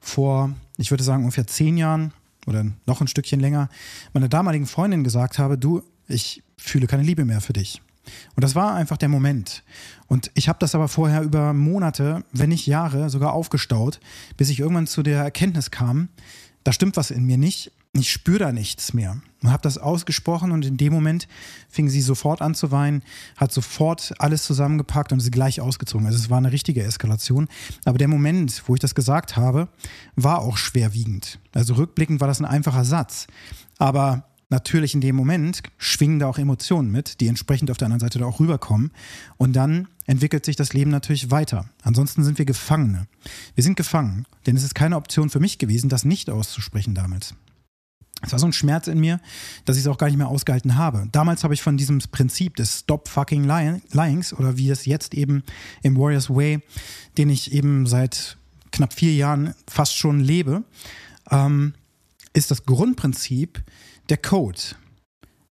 vor, 0.00 0.52
ich 0.76 0.90
würde 0.90 1.04
sagen, 1.04 1.22
ungefähr 1.22 1.46
zehn 1.46 1.76
Jahren 1.76 2.12
oder 2.46 2.66
noch 2.86 3.00
ein 3.00 3.08
Stückchen 3.08 3.40
länger 3.40 3.68
meiner 4.12 4.28
damaligen 4.28 4.66
Freundin 4.66 5.04
gesagt 5.04 5.38
habe, 5.38 5.56
du, 5.56 5.82
ich 6.08 6.42
fühle 6.56 6.86
keine 6.86 7.02
Liebe 7.02 7.24
mehr 7.24 7.40
für 7.40 7.52
dich. 7.52 7.82
Und 8.36 8.44
das 8.44 8.54
war 8.54 8.74
einfach 8.74 8.96
der 8.96 9.08
Moment. 9.08 9.62
Und 10.06 10.30
ich 10.34 10.48
habe 10.48 10.58
das 10.58 10.74
aber 10.74 10.88
vorher 10.88 11.22
über 11.22 11.52
Monate, 11.52 12.24
wenn 12.32 12.50
nicht 12.50 12.66
Jahre, 12.66 13.10
sogar 13.10 13.32
aufgestaut, 13.32 14.00
bis 14.36 14.50
ich 14.50 14.60
irgendwann 14.60 14.86
zu 14.86 15.02
der 15.02 15.22
Erkenntnis 15.22 15.70
kam, 15.70 16.08
da 16.64 16.72
stimmt 16.72 16.96
was 16.96 17.10
in 17.10 17.24
mir 17.24 17.38
nicht. 17.38 17.72
Ich 17.96 18.10
spüre 18.10 18.40
da 18.40 18.52
nichts 18.52 18.92
mehr. 18.92 19.20
Und 19.42 19.52
habe 19.52 19.62
das 19.62 19.78
ausgesprochen 19.78 20.50
und 20.50 20.64
in 20.64 20.76
dem 20.76 20.92
Moment 20.92 21.28
fing 21.68 21.88
sie 21.88 22.00
sofort 22.00 22.42
an 22.42 22.54
zu 22.54 22.72
weinen, 22.72 23.02
hat 23.36 23.52
sofort 23.52 24.14
alles 24.18 24.44
zusammengepackt 24.44 25.12
und 25.12 25.20
ist 25.20 25.30
gleich 25.30 25.60
ausgezogen. 25.60 26.06
Also 26.06 26.18
es 26.18 26.30
war 26.30 26.38
eine 26.38 26.50
richtige 26.50 26.82
Eskalation. 26.82 27.46
Aber 27.84 27.98
der 27.98 28.08
Moment, 28.08 28.64
wo 28.66 28.74
ich 28.74 28.80
das 28.80 28.94
gesagt 28.96 29.36
habe, 29.36 29.68
war 30.16 30.40
auch 30.40 30.56
schwerwiegend. 30.56 31.38
Also 31.52 31.74
rückblickend 31.74 32.20
war 32.20 32.26
das 32.26 32.40
ein 32.40 32.46
einfacher 32.46 32.84
Satz. 32.84 33.28
Aber 33.78 34.24
natürlich 34.54 34.94
in 34.94 35.00
dem 35.00 35.16
Moment 35.16 35.62
schwingen 35.78 36.20
da 36.20 36.28
auch 36.28 36.38
Emotionen 36.38 36.90
mit, 36.90 37.20
die 37.20 37.26
entsprechend 37.26 37.70
auf 37.70 37.76
der 37.76 37.86
anderen 37.86 38.00
Seite 38.00 38.20
da 38.20 38.26
auch 38.26 38.38
rüberkommen. 38.38 38.92
Und 39.36 39.54
dann 39.54 39.88
entwickelt 40.06 40.44
sich 40.44 40.54
das 40.54 40.72
Leben 40.72 40.90
natürlich 40.90 41.30
weiter. 41.30 41.68
Ansonsten 41.82 42.22
sind 42.22 42.38
wir 42.38 42.44
Gefangene. 42.44 43.08
Wir 43.56 43.64
sind 43.64 43.76
gefangen, 43.76 44.26
denn 44.46 44.56
es 44.56 44.62
ist 44.62 44.74
keine 44.74 44.96
Option 44.96 45.28
für 45.28 45.40
mich 45.40 45.58
gewesen, 45.58 45.88
das 45.88 46.04
nicht 46.04 46.30
auszusprechen 46.30 46.94
damals. 46.94 47.34
Es 48.22 48.32
war 48.32 48.38
so 48.38 48.46
ein 48.46 48.52
Schmerz 48.52 48.86
in 48.86 49.00
mir, 49.00 49.20
dass 49.64 49.76
ich 49.76 49.82
es 49.82 49.88
auch 49.88 49.98
gar 49.98 50.06
nicht 50.06 50.16
mehr 50.16 50.28
ausgehalten 50.28 50.76
habe. 50.76 51.08
Damals 51.10 51.42
habe 51.42 51.52
ich 51.52 51.62
von 51.62 51.76
diesem 51.76 51.98
Prinzip 51.98 52.56
des 52.56 52.80
Stop 52.80 53.08
Fucking 53.08 53.44
Lyings 53.44 54.32
oder 54.32 54.56
wie 54.56 54.70
es 54.70 54.86
jetzt 54.86 55.14
eben 55.14 55.42
im 55.82 55.98
Warriors 55.98 56.30
Way, 56.30 56.60
den 57.18 57.28
ich 57.28 57.52
eben 57.52 57.86
seit 57.86 58.38
knapp 58.70 58.94
vier 58.94 59.14
Jahren 59.14 59.54
fast 59.68 59.96
schon 59.96 60.20
lebe, 60.20 60.62
ähm, 61.30 61.74
ist 62.34 62.50
das 62.50 62.64
Grundprinzip, 62.64 63.64
der 64.10 64.18
Code, 64.18 64.60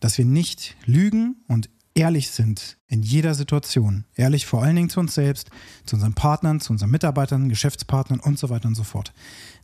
dass 0.01 0.17
wir 0.17 0.25
nicht 0.25 0.75
lügen 0.85 1.37
und 1.47 1.69
ehrlich 1.93 2.31
sind 2.31 2.77
in 2.87 3.03
jeder 3.03 3.33
Situation. 3.35 4.05
Ehrlich 4.15 4.45
vor 4.45 4.63
allen 4.63 4.75
Dingen 4.75 4.89
zu 4.89 4.99
uns 4.99 5.13
selbst, 5.13 5.49
zu 5.85 5.95
unseren 5.95 6.13
Partnern, 6.13 6.59
zu 6.59 6.73
unseren 6.73 6.91
Mitarbeitern, 6.91 7.49
Geschäftspartnern 7.49 8.19
und 8.19 8.39
so 8.39 8.49
weiter 8.49 8.67
und 8.67 8.75
so 8.75 8.83
fort. 8.83 9.13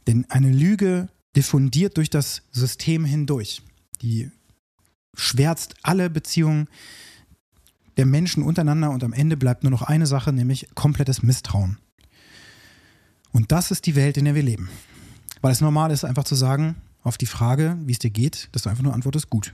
Denn 0.05 0.25
eine 0.29 0.51
Lüge 0.51 1.09
diffundiert 1.35 1.97
durch 1.97 2.09
das 2.09 2.43
System 2.51 3.03
hindurch. 3.03 3.61
Die 4.01 4.31
schwärzt 5.15 5.75
alle 5.83 6.09
Beziehungen 6.09 6.67
der 7.97 8.05
Menschen 8.05 8.43
untereinander 8.43 8.91
und 8.91 9.03
am 9.03 9.13
Ende 9.13 9.37
bleibt 9.37 9.63
nur 9.63 9.71
noch 9.71 9.81
eine 9.81 10.05
Sache, 10.05 10.31
nämlich 10.31 10.67
komplettes 10.75 11.23
Misstrauen. 11.23 11.79
Und 13.31 13.51
das 13.51 13.71
ist 13.71 13.85
die 13.85 13.95
Welt, 13.95 14.17
in 14.17 14.25
der 14.25 14.35
wir 14.35 14.43
leben. 14.43 14.69
Weil 15.41 15.51
es 15.51 15.61
normal 15.61 15.91
ist, 15.91 16.05
einfach 16.05 16.23
zu 16.23 16.35
sagen, 16.35 16.75
auf 17.07 17.17
die 17.17 17.25
Frage, 17.25 17.77
wie 17.85 17.93
es 17.93 17.99
dir 17.99 18.09
geht, 18.09 18.49
dass 18.51 18.63
du 18.63 18.69
einfach 18.69 18.83
nur 18.83 18.93
antwortest, 18.93 19.29
gut. 19.29 19.53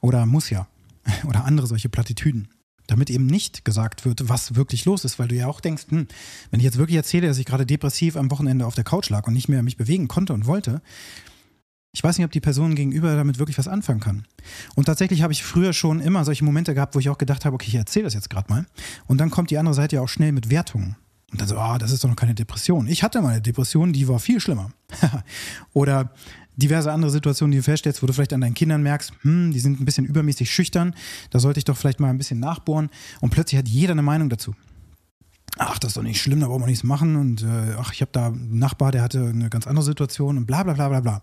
Oder 0.00 0.26
muss 0.26 0.50
ja. 0.50 0.68
Oder 1.26 1.44
andere 1.44 1.66
solche 1.66 1.88
Plattitüden. 1.88 2.48
Damit 2.86 3.10
eben 3.10 3.26
nicht 3.26 3.64
gesagt 3.64 4.04
wird, 4.06 4.28
was 4.28 4.54
wirklich 4.54 4.86
los 4.86 5.04
ist, 5.04 5.18
weil 5.18 5.28
du 5.28 5.34
ja 5.34 5.46
auch 5.46 5.60
denkst, 5.60 5.86
hm, 5.88 6.06
wenn 6.50 6.60
ich 6.60 6.64
jetzt 6.64 6.78
wirklich 6.78 6.96
erzähle, 6.96 7.28
dass 7.28 7.38
ich 7.38 7.44
gerade 7.44 7.66
depressiv 7.66 8.16
am 8.16 8.30
Wochenende 8.30 8.64
auf 8.64 8.74
der 8.74 8.84
Couch 8.84 9.10
lag 9.10 9.26
und 9.26 9.34
nicht 9.34 9.48
mehr 9.48 9.62
mich 9.62 9.76
bewegen 9.76 10.08
konnte 10.08 10.32
und 10.32 10.46
wollte, 10.46 10.80
ich 11.92 12.02
weiß 12.02 12.16
nicht, 12.16 12.24
ob 12.24 12.30
die 12.30 12.40
Person 12.40 12.74
gegenüber 12.74 13.14
damit 13.16 13.38
wirklich 13.38 13.58
was 13.58 13.68
anfangen 13.68 14.00
kann. 14.00 14.24
Und 14.74 14.84
tatsächlich 14.84 15.22
habe 15.22 15.32
ich 15.32 15.42
früher 15.42 15.72
schon 15.72 16.00
immer 16.00 16.24
solche 16.24 16.44
Momente 16.44 16.74
gehabt, 16.74 16.94
wo 16.94 16.98
ich 16.98 17.08
auch 17.08 17.18
gedacht 17.18 17.44
habe, 17.44 17.54
okay, 17.54 17.68
ich 17.68 17.74
erzähle 17.74 18.04
das 18.04 18.14
jetzt 18.14 18.30
gerade 18.30 18.50
mal. 18.50 18.66
Und 19.06 19.18
dann 19.18 19.30
kommt 19.30 19.50
die 19.50 19.58
andere 19.58 19.74
Seite 19.74 19.96
ja 19.96 20.02
auch 20.02 20.08
schnell 20.08 20.32
mit 20.32 20.50
Wertungen. 20.50 20.96
Und 21.30 21.40
dann 21.40 21.48
so, 21.48 21.58
ah, 21.58 21.74
oh, 21.74 21.78
das 21.78 21.90
ist 21.90 22.02
doch 22.02 22.08
noch 22.08 22.16
keine 22.16 22.34
Depression. 22.34 22.86
Ich 22.86 23.02
hatte 23.02 23.20
mal 23.20 23.30
eine 23.30 23.42
Depression, 23.42 23.92
die 23.92 24.08
war 24.08 24.18
viel 24.18 24.40
schlimmer. 24.40 24.70
Oder 25.74 26.12
diverse 26.56 26.90
andere 26.90 27.10
Situationen, 27.10 27.52
die 27.52 27.58
du 27.58 27.62
feststellst, 27.62 28.02
wo 28.02 28.06
du 28.06 28.12
vielleicht 28.12 28.32
an 28.32 28.40
deinen 28.40 28.54
Kindern 28.54 28.82
merkst, 28.82 29.12
hm, 29.22 29.52
die 29.52 29.60
sind 29.60 29.80
ein 29.80 29.84
bisschen 29.84 30.06
übermäßig 30.06 30.50
schüchtern, 30.50 30.94
da 31.30 31.38
sollte 31.38 31.58
ich 31.58 31.64
doch 31.64 31.76
vielleicht 31.76 32.00
mal 32.00 32.08
ein 32.08 32.18
bisschen 32.18 32.40
nachbohren. 32.40 32.88
Und 33.20 33.30
plötzlich 33.30 33.58
hat 33.58 33.68
jeder 33.68 33.92
eine 33.92 34.02
Meinung 34.02 34.28
dazu. 34.30 34.54
Ach, 35.58 35.78
das 35.78 35.90
ist 35.90 35.96
doch 35.96 36.02
nicht 36.02 36.20
schlimm, 36.20 36.40
da 36.40 36.46
brauchen 36.46 36.62
wir 36.62 36.66
nichts 36.66 36.84
machen. 36.84 37.16
Und 37.16 37.42
äh, 37.42 37.74
ach, 37.78 37.92
ich 37.92 38.00
habe 38.00 38.10
da 38.12 38.28
einen 38.28 38.58
Nachbar, 38.58 38.90
der 38.90 39.02
hatte 39.02 39.20
eine 39.28 39.50
ganz 39.50 39.66
andere 39.66 39.84
Situation 39.84 40.38
und 40.38 40.46
bla 40.46 40.62
bla 40.62 40.72
bla 40.72 40.88
bla 40.88 41.00
bla. 41.00 41.22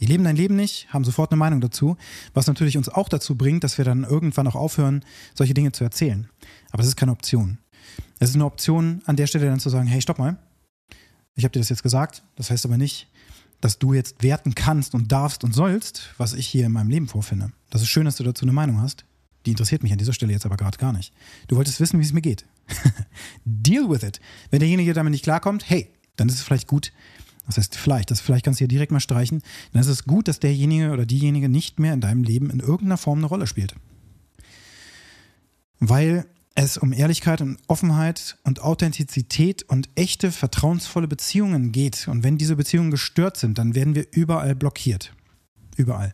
Die 0.00 0.06
leben 0.06 0.24
dein 0.24 0.36
Leben 0.36 0.56
nicht, 0.56 0.92
haben 0.92 1.04
sofort 1.04 1.30
eine 1.30 1.38
Meinung 1.38 1.60
dazu, 1.60 1.96
was 2.32 2.46
natürlich 2.46 2.76
uns 2.76 2.88
auch 2.88 3.08
dazu 3.08 3.36
bringt, 3.36 3.64
dass 3.64 3.78
wir 3.78 3.84
dann 3.84 4.04
irgendwann 4.04 4.46
auch 4.46 4.54
aufhören, 4.54 5.04
solche 5.34 5.54
Dinge 5.54 5.72
zu 5.72 5.84
erzählen. 5.84 6.28
Aber 6.70 6.82
es 6.82 6.88
ist 6.88 6.96
keine 6.96 7.12
Option. 7.12 7.58
Es 8.18 8.30
ist 8.30 8.34
eine 8.34 8.44
Option, 8.44 9.02
an 9.06 9.16
der 9.16 9.26
Stelle 9.26 9.46
dann 9.46 9.60
zu 9.60 9.70
sagen, 9.70 9.86
hey, 9.86 10.00
stopp 10.00 10.18
mal. 10.18 10.36
Ich 11.34 11.44
habe 11.44 11.52
dir 11.52 11.60
das 11.60 11.68
jetzt 11.68 11.82
gesagt. 11.82 12.22
Das 12.36 12.50
heißt 12.50 12.66
aber 12.66 12.76
nicht, 12.76 13.08
dass 13.60 13.78
du 13.78 13.92
jetzt 13.92 14.22
werten 14.22 14.54
kannst 14.54 14.94
und 14.94 15.12
darfst 15.12 15.44
und 15.44 15.54
sollst, 15.54 16.14
was 16.18 16.34
ich 16.34 16.46
hier 16.46 16.66
in 16.66 16.72
meinem 16.72 16.90
Leben 16.90 17.08
vorfinde. 17.08 17.52
Das 17.70 17.82
ist 17.82 17.88
schön, 17.88 18.04
dass 18.04 18.16
du 18.16 18.24
dazu 18.24 18.44
eine 18.44 18.52
Meinung 18.52 18.80
hast. 18.80 19.04
Die 19.46 19.50
interessiert 19.50 19.82
mich 19.82 19.92
an 19.92 19.98
dieser 19.98 20.12
Stelle 20.12 20.32
jetzt 20.32 20.44
aber 20.44 20.56
gerade 20.56 20.76
gar 20.76 20.92
nicht. 20.92 21.12
Du 21.48 21.56
wolltest 21.56 21.80
wissen, 21.80 21.98
wie 21.98 22.04
es 22.04 22.12
mir 22.12 22.20
geht. 22.20 22.44
Deal 23.44 23.88
with 23.88 24.02
it. 24.02 24.20
Wenn 24.50 24.60
derjenige 24.60 24.92
damit 24.92 25.12
nicht 25.12 25.24
klarkommt, 25.24 25.68
hey, 25.68 25.90
dann 26.16 26.28
ist 26.28 26.34
es 26.34 26.42
vielleicht 26.42 26.66
gut, 26.66 26.92
das 27.46 27.56
heißt 27.56 27.76
vielleicht, 27.76 28.10
das 28.10 28.20
vielleicht 28.20 28.44
kannst 28.44 28.60
du 28.60 28.62
hier 28.62 28.68
direkt 28.68 28.92
mal 28.92 29.00
streichen, 29.00 29.42
dann 29.72 29.80
ist 29.80 29.88
es 29.88 30.04
gut, 30.04 30.28
dass 30.28 30.40
derjenige 30.40 30.90
oder 30.90 31.06
diejenige 31.06 31.48
nicht 31.48 31.80
mehr 31.80 31.94
in 31.94 32.00
deinem 32.00 32.22
Leben 32.22 32.50
in 32.50 32.60
irgendeiner 32.60 32.98
Form 32.98 33.18
eine 33.18 33.26
Rolle 33.26 33.46
spielt. 33.46 33.74
Weil 35.78 36.26
es 36.64 36.76
um 36.76 36.92
Ehrlichkeit 36.92 37.40
und 37.40 37.58
Offenheit 37.68 38.36
und 38.44 38.60
Authentizität 38.62 39.62
und 39.62 39.88
echte, 39.94 40.32
vertrauensvolle 40.32 41.08
Beziehungen 41.08 41.72
geht. 41.72 42.08
Und 42.08 42.22
wenn 42.22 42.38
diese 42.38 42.56
Beziehungen 42.56 42.90
gestört 42.90 43.36
sind, 43.36 43.58
dann 43.58 43.74
werden 43.74 43.94
wir 43.94 44.06
überall 44.10 44.54
blockiert. 44.54 45.12
Überall. 45.76 46.12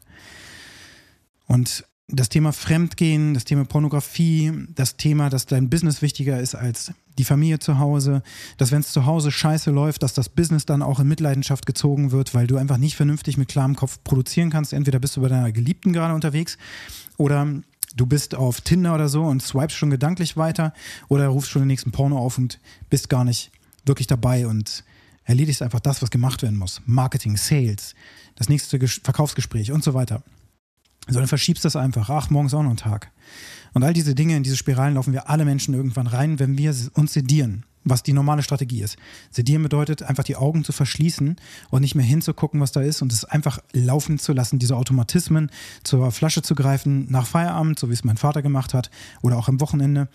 Und 1.46 1.84
das 2.08 2.28
Thema 2.28 2.52
Fremdgehen, 2.52 3.34
das 3.34 3.44
Thema 3.44 3.64
Pornografie, 3.64 4.52
das 4.74 4.96
Thema, 4.96 5.28
dass 5.28 5.46
dein 5.46 5.68
Business 5.68 6.02
wichtiger 6.02 6.38
ist 6.38 6.54
als 6.54 6.92
die 7.18 7.24
Familie 7.24 7.58
zu 7.58 7.78
Hause, 7.78 8.22
dass 8.58 8.70
wenn 8.70 8.80
es 8.80 8.92
zu 8.92 9.06
Hause 9.06 9.32
scheiße 9.32 9.70
läuft, 9.70 10.02
dass 10.02 10.12
das 10.14 10.28
Business 10.28 10.66
dann 10.66 10.82
auch 10.82 11.00
in 11.00 11.08
Mitleidenschaft 11.08 11.66
gezogen 11.66 12.12
wird, 12.12 12.34
weil 12.34 12.46
du 12.46 12.56
einfach 12.56 12.76
nicht 12.76 12.94
vernünftig 12.94 13.38
mit 13.38 13.48
klarem 13.48 13.74
Kopf 13.74 13.98
produzieren 14.04 14.50
kannst. 14.50 14.72
Entweder 14.72 15.00
bist 15.00 15.16
du 15.16 15.22
bei 15.22 15.28
deiner 15.28 15.50
Geliebten 15.50 15.92
gerade 15.92 16.14
unterwegs 16.14 16.58
oder 17.16 17.48
du 17.96 18.06
bist 18.06 18.34
auf 18.34 18.60
Tinder 18.60 18.94
oder 18.94 19.08
so 19.08 19.24
und 19.24 19.42
swipest 19.42 19.76
schon 19.76 19.90
gedanklich 19.90 20.36
weiter 20.36 20.72
oder 21.08 21.28
rufst 21.28 21.50
schon 21.50 21.62
den 21.62 21.68
nächsten 21.68 21.92
Porno 21.92 22.18
auf 22.18 22.38
und 22.38 22.60
bist 22.90 23.08
gar 23.08 23.24
nicht 23.24 23.50
wirklich 23.84 24.06
dabei 24.06 24.46
und 24.46 24.84
erledigst 25.24 25.62
einfach 25.62 25.80
das, 25.80 26.02
was 26.02 26.10
gemacht 26.10 26.42
werden 26.42 26.58
muss. 26.58 26.82
Marketing, 26.86 27.36
Sales, 27.36 27.94
das 28.36 28.48
nächste 28.48 28.78
Verkaufsgespräch 28.86 29.72
und 29.72 29.82
so 29.82 29.94
weiter. 29.94 30.22
Sondern 31.08 31.28
verschiebst 31.28 31.64
das 31.64 31.76
einfach. 31.76 32.10
Ach, 32.10 32.30
morgens 32.30 32.52
auch 32.52 32.62
noch 32.62 32.70
ein 32.70 32.76
Tag. 32.76 33.12
Und 33.74 33.84
all 33.84 33.92
diese 33.92 34.14
Dinge, 34.14 34.36
in 34.36 34.42
diese 34.42 34.56
Spiralen 34.56 34.94
laufen 34.94 35.12
wir 35.12 35.30
alle 35.30 35.44
Menschen 35.44 35.74
irgendwann 35.74 36.08
rein, 36.08 36.38
wenn 36.38 36.58
wir 36.58 36.74
uns 36.94 37.12
sedieren 37.12 37.64
was 37.86 38.02
die 38.02 38.12
normale 38.12 38.42
Strategie 38.42 38.82
ist. 38.82 38.96
Sedieren 39.30 39.62
bedeutet, 39.62 40.02
einfach 40.02 40.24
die 40.24 40.36
Augen 40.36 40.64
zu 40.64 40.72
verschließen 40.72 41.36
und 41.70 41.80
nicht 41.80 41.94
mehr 41.94 42.04
hinzugucken, 42.04 42.60
was 42.60 42.72
da 42.72 42.82
ist 42.82 43.00
und 43.00 43.12
es 43.12 43.24
einfach 43.24 43.58
laufen 43.72 44.18
zu 44.18 44.32
lassen, 44.32 44.58
diese 44.58 44.76
Automatismen 44.76 45.50
zur 45.84 46.10
Flasche 46.10 46.42
zu 46.42 46.54
greifen 46.54 47.06
nach 47.10 47.26
Feierabend, 47.26 47.78
so 47.78 47.88
wie 47.88 47.94
es 47.94 48.04
mein 48.04 48.16
Vater 48.16 48.42
gemacht 48.42 48.74
hat, 48.74 48.90
oder 49.22 49.38
auch 49.38 49.48
am 49.48 49.60
Wochenende, 49.60 50.08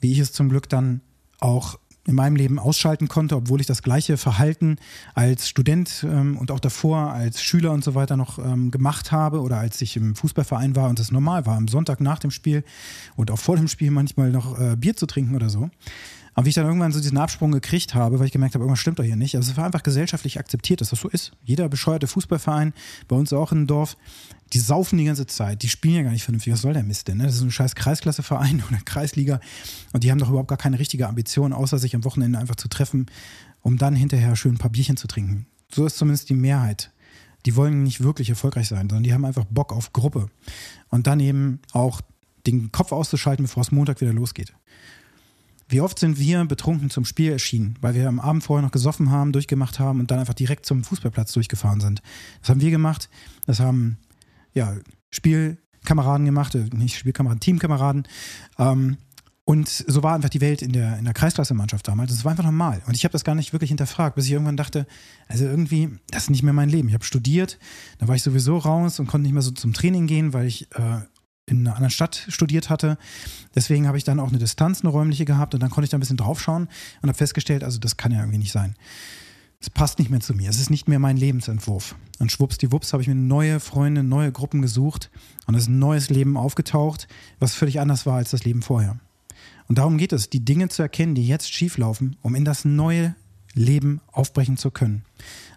wie 0.00 0.12
ich 0.12 0.18
es 0.18 0.32
zum 0.32 0.48
Glück 0.48 0.68
dann 0.68 1.02
auch 1.38 1.78
in 2.08 2.14
meinem 2.14 2.36
Leben 2.36 2.58
ausschalten 2.58 3.08
konnte, 3.08 3.36
obwohl 3.36 3.60
ich 3.60 3.66
das 3.66 3.82
gleiche 3.82 4.16
Verhalten 4.16 4.76
als 5.14 5.46
Student 5.46 6.06
ähm, 6.08 6.38
und 6.38 6.50
auch 6.50 6.58
davor 6.58 7.12
als 7.12 7.42
Schüler 7.42 7.70
und 7.72 7.84
so 7.84 7.94
weiter 7.94 8.16
noch 8.16 8.38
ähm, 8.38 8.70
gemacht 8.70 9.12
habe 9.12 9.42
oder 9.42 9.58
als 9.58 9.82
ich 9.82 9.94
im 9.94 10.14
Fußballverein 10.14 10.74
war 10.74 10.88
und 10.88 10.98
es 11.00 11.12
normal 11.12 11.44
war, 11.44 11.58
am 11.58 11.68
Sonntag 11.68 12.00
nach 12.00 12.18
dem 12.18 12.30
Spiel 12.30 12.64
und 13.16 13.30
auch 13.30 13.38
vor 13.38 13.56
dem 13.56 13.68
Spiel 13.68 13.90
manchmal 13.90 14.30
noch 14.30 14.58
äh, 14.58 14.74
Bier 14.76 14.96
zu 14.96 15.04
trinken 15.04 15.36
oder 15.36 15.50
so. 15.50 15.68
Aber 16.38 16.44
wie 16.44 16.50
ich 16.50 16.54
dann 16.54 16.66
irgendwann 16.66 16.92
so 16.92 17.00
diesen 17.00 17.18
Absprung 17.18 17.50
gekriegt 17.50 17.96
habe, 17.96 18.20
weil 18.20 18.26
ich 18.26 18.32
gemerkt 18.32 18.54
habe, 18.54 18.62
irgendwas 18.62 18.78
stimmt 18.78 19.00
doch 19.00 19.04
hier 19.04 19.16
nicht. 19.16 19.34
Also 19.34 19.50
es 19.50 19.56
war 19.56 19.64
einfach 19.64 19.82
gesellschaftlich 19.82 20.38
akzeptiert, 20.38 20.80
dass 20.80 20.90
das 20.90 21.00
so 21.00 21.08
ist. 21.08 21.32
Jeder 21.42 21.68
bescheuerte 21.68 22.06
Fußballverein, 22.06 22.74
bei 23.08 23.16
uns 23.16 23.32
auch 23.32 23.50
im 23.50 23.66
Dorf, 23.66 23.96
die 24.52 24.60
saufen 24.60 24.98
die 24.98 25.04
ganze 25.06 25.26
Zeit, 25.26 25.64
die 25.64 25.68
spielen 25.68 25.96
ja 25.96 26.02
gar 26.04 26.12
nicht 26.12 26.22
vernünftig. 26.22 26.52
Was 26.52 26.60
soll 26.60 26.74
der 26.74 26.84
Mist 26.84 27.08
denn? 27.08 27.16
Ne? 27.16 27.24
Das 27.24 27.34
ist 27.34 27.40
ein 27.40 27.50
scheiß 27.50 27.74
Kreisklasseverein 27.74 28.62
oder 28.70 28.78
Kreisliga 28.84 29.40
und 29.92 30.04
die 30.04 30.12
haben 30.12 30.20
doch 30.20 30.28
überhaupt 30.28 30.46
gar 30.46 30.58
keine 30.58 30.78
richtige 30.78 31.08
Ambition, 31.08 31.52
außer 31.52 31.76
sich 31.76 31.96
am 31.96 32.04
Wochenende 32.04 32.38
einfach 32.38 32.54
zu 32.54 32.68
treffen, 32.68 33.06
um 33.62 33.76
dann 33.76 33.96
hinterher 33.96 34.36
schön 34.36 34.52
ein 34.52 34.58
paar 34.58 34.70
Bierchen 34.70 34.96
zu 34.96 35.08
trinken. 35.08 35.46
So 35.72 35.86
ist 35.86 35.96
zumindest 35.96 36.28
die 36.28 36.34
Mehrheit. 36.34 36.92
Die 37.46 37.56
wollen 37.56 37.82
nicht 37.82 38.04
wirklich 38.04 38.30
erfolgreich 38.30 38.68
sein, 38.68 38.88
sondern 38.88 39.02
die 39.02 39.12
haben 39.12 39.24
einfach 39.24 39.44
Bock 39.50 39.72
auf 39.72 39.92
Gruppe. 39.92 40.28
Und 40.88 41.08
dann 41.08 41.18
eben 41.18 41.58
auch 41.72 42.00
den 42.46 42.70
Kopf 42.70 42.92
auszuschalten, 42.92 43.46
bevor 43.46 43.62
es 43.62 43.72
Montag 43.72 44.00
wieder 44.00 44.12
losgeht. 44.12 44.54
Wie 45.68 45.80
oft 45.82 45.98
sind 45.98 46.18
wir 46.18 46.44
betrunken 46.46 46.88
zum 46.88 47.04
Spiel 47.04 47.30
erschienen, 47.32 47.76
weil 47.80 47.94
wir 47.94 48.08
am 48.08 48.20
Abend 48.20 48.42
vorher 48.42 48.64
noch 48.64 48.72
gesoffen 48.72 49.10
haben, 49.10 49.32
durchgemacht 49.32 49.78
haben 49.78 50.00
und 50.00 50.10
dann 50.10 50.18
einfach 50.18 50.34
direkt 50.34 50.64
zum 50.64 50.82
Fußballplatz 50.82 51.32
durchgefahren 51.32 51.80
sind. 51.80 52.02
Das 52.40 52.50
haben 52.50 52.60
wir 52.60 52.70
gemacht. 52.70 53.10
Das 53.46 53.60
haben 53.60 53.98
ja 54.54 54.76
Spielkameraden 55.10 56.24
gemacht, 56.24 56.54
äh, 56.54 56.64
nicht 56.74 56.98
Spielkameraden, 56.98 57.40
Teamkameraden. 57.40 58.08
Ähm, 58.58 58.96
und 59.44 59.68
so 59.68 60.02
war 60.02 60.14
einfach 60.14 60.28
die 60.28 60.42
Welt 60.42 60.60
in 60.60 60.72
der, 60.72 60.98
in 60.98 61.06
der 61.06 61.14
Kreisklasse-Mannschaft 61.14 61.88
damals. 61.88 62.10
Das 62.10 62.22
war 62.24 62.32
einfach 62.32 62.44
normal. 62.44 62.82
Und 62.86 62.94
ich 62.94 63.04
habe 63.04 63.12
das 63.12 63.24
gar 63.24 63.34
nicht 63.34 63.54
wirklich 63.54 63.68
hinterfragt, 63.68 64.14
bis 64.14 64.26
ich 64.26 64.32
irgendwann 64.32 64.58
dachte, 64.58 64.86
also 65.26 65.46
irgendwie, 65.46 65.88
das 66.10 66.24
ist 66.24 66.30
nicht 66.30 66.42
mehr 66.42 66.52
mein 66.52 66.68
Leben. 66.68 66.88
Ich 66.88 66.94
habe 66.94 67.04
studiert, 67.04 67.58
da 67.98 68.08
war 68.08 68.14
ich 68.14 68.22
sowieso 68.22 68.58
raus 68.58 69.00
und 69.00 69.06
konnte 69.06 69.22
nicht 69.22 69.32
mehr 69.32 69.40
so 69.40 69.50
zum 69.50 69.72
Training 69.72 70.06
gehen, 70.06 70.34
weil 70.34 70.46
ich 70.46 70.70
äh, 70.72 71.00
in 71.48 71.60
einer 71.60 71.74
anderen 71.74 71.90
Stadt 71.90 72.26
studiert 72.28 72.70
hatte. 72.70 72.98
Deswegen 73.54 73.86
habe 73.86 73.98
ich 73.98 74.04
dann 74.04 74.20
auch 74.20 74.28
eine 74.28 74.38
Distanz, 74.38 74.82
eine 74.82 74.90
räumliche 74.90 75.24
gehabt 75.24 75.54
und 75.54 75.60
dann 75.60 75.70
konnte 75.70 75.84
ich 75.84 75.90
da 75.90 75.96
ein 75.96 76.00
bisschen 76.00 76.16
draufschauen 76.16 76.68
und 77.02 77.08
habe 77.08 77.16
festgestellt, 77.16 77.64
also 77.64 77.78
das 77.78 77.96
kann 77.96 78.12
ja 78.12 78.20
irgendwie 78.20 78.38
nicht 78.38 78.52
sein. 78.52 78.76
Es 79.60 79.70
passt 79.70 79.98
nicht 79.98 80.10
mehr 80.10 80.20
zu 80.20 80.34
mir. 80.34 80.48
Es 80.50 80.60
ist 80.60 80.70
nicht 80.70 80.86
mehr 80.86 81.00
mein 81.00 81.16
Lebensentwurf. 81.16 81.96
Und 82.20 82.30
schwuppsdiwupps 82.30 82.92
habe 82.92 83.02
ich 83.02 83.08
mir 83.08 83.16
neue 83.16 83.58
Freunde, 83.58 84.04
neue 84.04 84.30
Gruppen 84.30 84.62
gesucht 84.62 85.10
und 85.46 85.54
es 85.54 85.62
ist 85.62 85.68
ein 85.68 85.80
neues 85.80 86.10
Leben 86.10 86.36
aufgetaucht, 86.36 87.08
was 87.40 87.54
völlig 87.54 87.80
anders 87.80 88.06
war 88.06 88.16
als 88.16 88.30
das 88.30 88.44
Leben 88.44 88.62
vorher. 88.62 89.00
Und 89.66 89.78
darum 89.78 89.98
geht 89.98 90.12
es, 90.12 90.30
die 90.30 90.44
Dinge 90.44 90.68
zu 90.68 90.82
erkennen, 90.82 91.14
die 91.14 91.26
jetzt 91.26 91.52
schieflaufen, 91.52 92.16
um 92.22 92.34
in 92.34 92.44
das 92.44 92.64
neue 92.64 93.14
Leben 93.54 94.00
aufbrechen 94.12 94.56
zu 94.56 94.70
können. 94.70 95.04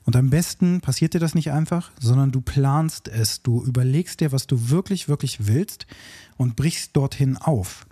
Und 0.04 0.16
am 0.16 0.30
besten 0.30 0.82
passiert 0.82 1.14
dir 1.14 1.20
das 1.20 1.36
nicht 1.36 1.52
einfach, 1.52 1.92
sondern 2.00 2.32
du 2.32 2.42
planst 2.42 3.08
es. 3.08 3.44
Du 3.44 3.64
überlegst 3.64 4.20
dir, 4.20 4.32
was 4.32 4.48
du 4.48 4.70
wirklich, 4.70 5.08
wirklich 5.08 5.48
willst 5.48 5.86
und 6.38 6.56
brichst 6.56 6.96
dorthin 6.96 7.38
auf. 7.38 7.86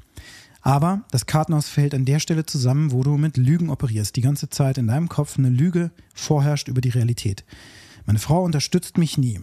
Aber 0.61 1.05
das 1.11 1.25
Kartenhaus 1.25 1.69
fällt 1.69 1.93
an 1.93 2.05
der 2.05 2.19
Stelle 2.19 2.45
zusammen, 2.45 2.91
wo 2.91 3.03
du 3.03 3.17
mit 3.17 3.37
Lügen 3.37 3.69
operierst. 3.69 4.15
Die 4.15 4.21
ganze 4.21 4.49
Zeit 4.49 4.77
in 4.77 4.87
deinem 4.87 5.07
Kopf 5.07 5.37
eine 5.37 5.49
Lüge 5.49 5.91
vorherrscht 6.13 6.67
über 6.67 6.81
die 6.81 6.89
Realität. 6.89 7.45
Meine 8.05 8.19
Frau 8.19 8.43
unterstützt 8.43 8.97
mich 8.97 9.17
nie. 9.17 9.39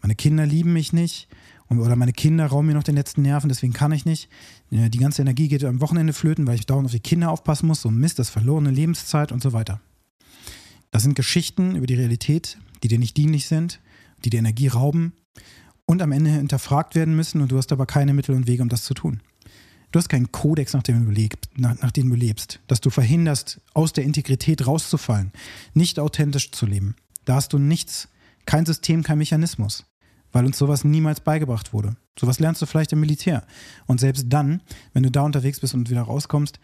Meine 0.00 0.14
Kinder 0.14 0.46
lieben 0.46 0.72
mich 0.72 0.92
nicht. 0.92 1.28
Oder 1.68 1.96
meine 1.96 2.12
Kinder 2.12 2.46
rauben 2.46 2.66
mir 2.66 2.74
noch 2.74 2.82
den 2.82 2.96
letzten 2.96 3.22
Nerven, 3.22 3.48
deswegen 3.48 3.72
kann 3.72 3.92
ich 3.92 4.04
nicht. 4.04 4.28
Die 4.70 4.98
ganze 4.98 5.22
Energie 5.22 5.48
geht 5.48 5.64
am 5.64 5.80
Wochenende 5.80 6.12
flöten, 6.12 6.46
weil 6.46 6.56
ich 6.56 6.66
dauernd 6.66 6.84
auf 6.86 6.92
die 6.92 7.00
Kinder 7.00 7.30
aufpassen 7.30 7.66
muss. 7.66 7.80
So 7.80 7.90
Mist, 7.90 8.18
das 8.18 8.28
verlorene 8.28 8.70
Lebenszeit 8.70 9.32
und 9.32 9.42
so 9.42 9.52
weiter. 9.54 9.80
Das 10.92 11.02
sind 11.02 11.14
Geschichten 11.14 11.74
über 11.74 11.86
die 11.86 11.94
Realität, 11.94 12.58
die 12.82 12.88
dir 12.88 12.98
nicht 12.98 13.16
dienlich 13.16 13.48
sind, 13.48 13.80
die 14.24 14.30
dir 14.30 14.38
Energie 14.38 14.68
rauben 14.68 15.14
und 15.86 16.02
am 16.02 16.12
Ende 16.12 16.30
hinterfragt 16.30 16.94
werden 16.94 17.16
müssen 17.16 17.40
und 17.40 17.50
du 17.50 17.56
hast 17.56 17.72
aber 17.72 17.86
keine 17.86 18.14
Mittel 18.14 18.36
und 18.36 18.46
Wege, 18.46 18.62
um 18.62 18.68
das 18.68 18.84
zu 18.84 18.94
tun. 18.94 19.22
Du 19.90 19.98
hast 19.98 20.08
keinen 20.08 20.30
Kodex, 20.32 20.74
nach 20.74 20.82
dem, 20.82 21.04
du 21.06 21.10
lebst, 21.10 21.48
nach, 21.56 21.80
nach 21.80 21.90
dem 21.90 22.10
du 22.10 22.16
lebst, 22.16 22.60
dass 22.66 22.80
du 22.80 22.90
verhinderst, 22.90 23.60
aus 23.74 23.92
der 23.94 24.04
Integrität 24.04 24.66
rauszufallen, 24.66 25.32
nicht 25.74 25.98
authentisch 25.98 26.52
zu 26.52 26.66
leben. 26.66 26.94
Da 27.24 27.36
hast 27.36 27.54
du 27.54 27.58
nichts, 27.58 28.08
kein 28.44 28.66
System, 28.66 29.02
kein 29.02 29.18
Mechanismus, 29.18 29.86
weil 30.30 30.44
uns 30.44 30.58
sowas 30.58 30.84
niemals 30.84 31.20
beigebracht 31.20 31.72
wurde. 31.72 31.96
Sowas 32.18 32.38
lernst 32.38 32.60
du 32.60 32.66
vielleicht 32.66 32.92
im 32.92 33.00
Militär. 33.00 33.46
Und 33.86 33.98
selbst 33.98 34.26
dann, 34.28 34.60
wenn 34.92 35.04
du 35.04 35.10
da 35.10 35.22
unterwegs 35.22 35.60
bist 35.60 35.72
und 35.72 35.88
wieder 35.88 36.02
rauskommst, 36.02 36.60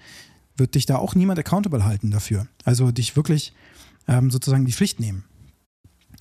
wird 0.56 0.74
dich 0.74 0.84
da 0.84 0.96
auch 0.96 1.14
niemand 1.14 1.38
accountable 1.38 1.84
halten 1.84 2.10
dafür. 2.10 2.46
Also 2.64 2.90
dich 2.90 3.16
wirklich 3.16 3.54
ähm, 4.08 4.30
sozusagen 4.30 4.64
die 4.64 4.72
Pflicht 4.72 4.98
nehmen. 4.98 5.24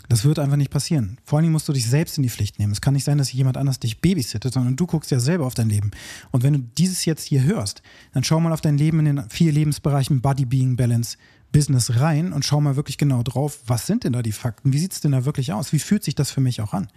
Das 0.09 0.23
wird 0.23 0.39
einfach 0.39 0.55
nicht 0.55 0.71
passieren. 0.71 1.17
Vor 1.25 1.39
allem 1.39 1.51
musst 1.51 1.67
du 1.67 1.73
dich 1.73 1.87
selbst 1.87 2.17
in 2.17 2.23
die 2.23 2.29
Pflicht 2.29 2.59
nehmen. 2.59 2.71
Es 2.71 2.79
kann 2.79 2.93
nicht 2.93 3.03
sein, 3.03 3.17
dass 3.17 3.33
jemand 3.33 3.57
anders 3.57 3.79
dich 3.79 3.99
babysittet, 3.99 4.53
sondern 4.53 4.75
du 4.75 4.85
guckst 4.85 5.11
ja 5.11 5.19
selber 5.19 5.45
auf 5.45 5.53
dein 5.53 5.69
Leben. 5.69 5.91
Und 6.31 6.43
wenn 6.43 6.53
du 6.53 6.59
dieses 6.59 7.03
jetzt 7.03 7.25
hier 7.25 7.43
hörst, 7.43 7.81
dann 8.13 8.23
schau 8.23 8.39
mal 8.39 8.53
auf 8.53 8.61
dein 8.61 8.77
Leben 8.77 8.99
in 8.99 9.05
den 9.05 9.29
vier 9.29 9.51
Lebensbereichen 9.51 10.21
Body, 10.21 10.45
Being, 10.45 10.77
Balance, 10.77 11.17
Business 11.51 11.99
rein 11.99 12.31
und 12.31 12.45
schau 12.45 12.61
mal 12.61 12.75
wirklich 12.75 12.97
genau 12.97 13.23
drauf, 13.23 13.59
was 13.67 13.85
sind 13.85 14.03
denn 14.03 14.13
da 14.13 14.21
die 14.21 14.31
Fakten? 14.31 14.71
Wie 14.71 14.79
sieht 14.79 14.93
es 14.93 15.01
denn 15.01 15.11
da 15.11 15.25
wirklich 15.25 15.53
aus? 15.53 15.73
Wie 15.73 15.79
fühlt 15.79 16.03
sich 16.03 16.15
das 16.15 16.31
für 16.31 16.41
mich 16.41 16.61
auch 16.61 16.73
an? 16.73 16.87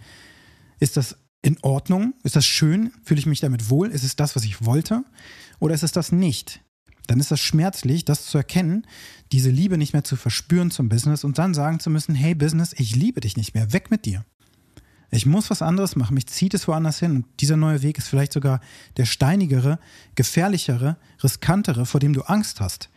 Ist 0.79 0.97
das 0.97 1.17
in 1.41 1.57
Ordnung? 1.63 2.13
Ist 2.23 2.35
das 2.35 2.45
schön? 2.45 2.91
Fühle 3.03 3.19
ich 3.19 3.25
mich 3.25 3.39
damit 3.39 3.69
wohl? 3.69 3.89
Ist 3.89 4.03
es 4.03 4.15
das, 4.15 4.35
was 4.35 4.43
ich 4.43 4.65
wollte? 4.65 5.03
Oder 5.59 5.73
ist 5.73 5.83
es 5.83 5.91
das 5.91 6.11
nicht? 6.11 6.61
Dann 7.07 7.19
ist 7.19 7.31
das 7.31 7.39
schmerzlich, 7.39 8.05
das 8.05 8.25
zu 8.25 8.37
erkennen, 8.37 8.85
diese 9.31 9.49
Liebe 9.49 9.77
nicht 9.77 9.93
mehr 9.93 10.03
zu 10.03 10.15
verspüren 10.15 10.71
zum 10.71 10.89
Business 10.89 11.23
und 11.23 11.37
dann 11.37 11.53
sagen 11.53 11.79
zu 11.79 11.89
müssen, 11.89 12.15
hey 12.15 12.35
Business, 12.35 12.73
ich 12.77 12.95
liebe 12.95 13.21
dich 13.21 13.37
nicht 13.37 13.53
mehr, 13.53 13.73
weg 13.73 13.91
mit 13.91 14.05
dir. 14.05 14.25
Ich 15.13 15.25
muss 15.25 15.49
was 15.49 15.61
anderes 15.61 15.97
machen, 15.97 16.13
mich 16.13 16.27
zieht 16.27 16.53
es 16.53 16.67
woanders 16.69 16.99
hin 16.99 17.11
und 17.17 17.25
dieser 17.41 17.57
neue 17.57 17.81
Weg 17.81 17.97
ist 17.97 18.07
vielleicht 18.07 18.31
sogar 18.31 18.61
der 18.95 19.05
steinigere, 19.05 19.77
gefährlichere, 20.15 20.97
riskantere, 21.21 21.85
vor 21.85 21.99
dem 21.99 22.13
du 22.13 22.21
Angst 22.21 22.61
hast. 22.61 22.89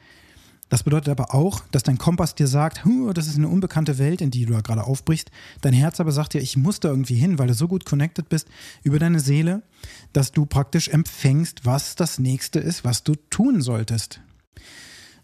Das 0.69 0.83
bedeutet 0.83 1.11
aber 1.11 1.35
auch, 1.35 1.61
dass 1.73 1.83
dein 1.83 1.99
Kompass 1.99 2.35
dir 2.35 2.47
sagt, 2.47 2.83
das 3.13 3.27
ist 3.27 3.37
eine 3.37 3.49
unbekannte 3.49 3.99
Welt, 3.99 4.21
in 4.21 4.31
die 4.31 4.47
du 4.47 4.55
da 4.55 4.61
gerade 4.61 4.85
aufbrichst. 4.85 5.31
Dein 5.61 5.75
Herz 5.75 6.01
aber 6.01 6.11
sagt 6.11 6.35
dir, 6.35 6.41
ich 6.41 6.57
muss 6.57 6.81
da 6.81 6.89
irgendwie 6.89 7.15
hin, 7.17 7.39
weil 7.39 7.49
du 7.49 7.55
so 7.55 7.69
gut 7.69 7.85
connected 7.85 8.29
bist 8.29 8.49
über 8.83 8.99
deine 8.99 9.21
Seele, 9.21 9.63
dass 10.15 10.33
du 10.33 10.47
praktisch 10.47 10.89
empfängst, 10.89 11.67
was 11.67 11.97
das 11.97 12.19
nächste 12.19 12.61
ist, 12.61 12.85
was 12.85 13.03
du 13.03 13.15
tun 13.31 13.61
solltest. 13.61 14.21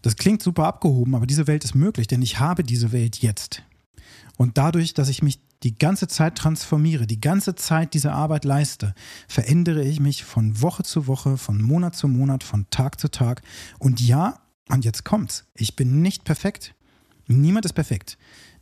Das 0.01 0.15
klingt 0.15 0.41
super 0.41 0.65
abgehoben, 0.65 1.15
aber 1.15 1.25
diese 1.25 1.47
Welt 1.47 1.63
ist 1.63 1.75
möglich, 1.75 2.07
denn 2.07 2.21
ich 2.21 2.39
habe 2.39 2.63
diese 2.63 2.91
Welt 2.91 3.17
jetzt. 3.17 3.63
Und 4.37 4.57
dadurch, 4.57 4.93
dass 4.93 5.09
ich 5.09 5.21
mich 5.21 5.39
die 5.63 5.77
ganze 5.77 6.07
Zeit 6.07 6.35
transformiere, 6.35 7.05
die 7.05 7.21
ganze 7.21 7.55
Zeit 7.55 7.93
diese 7.93 8.11
Arbeit 8.11 8.45
leiste, 8.45 8.95
verändere 9.27 9.83
ich 9.83 9.99
mich 9.99 10.23
von 10.23 10.61
Woche 10.61 10.83
zu 10.83 11.07
Woche, 11.07 11.37
von 11.37 11.61
Monat 11.61 11.95
zu 11.95 12.07
Monat, 12.07 12.43
von 12.43 12.67
Tag 12.71 12.99
zu 12.99 13.09
Tag. 13.09 13.43
Und 13.77 14.01
ja, 14.01 14.41
und 14.69 14.83
jetzt 14.83 15.05
kommt's, 15.05 15.45
ich 15.53 15.75
bin 15.75 16.01
nicht 16.01 16.23
perfekt. 16.23 16.73
Niemand 17.27 17.65
ist 17.65 17.73
perfekt. 17.73 18.17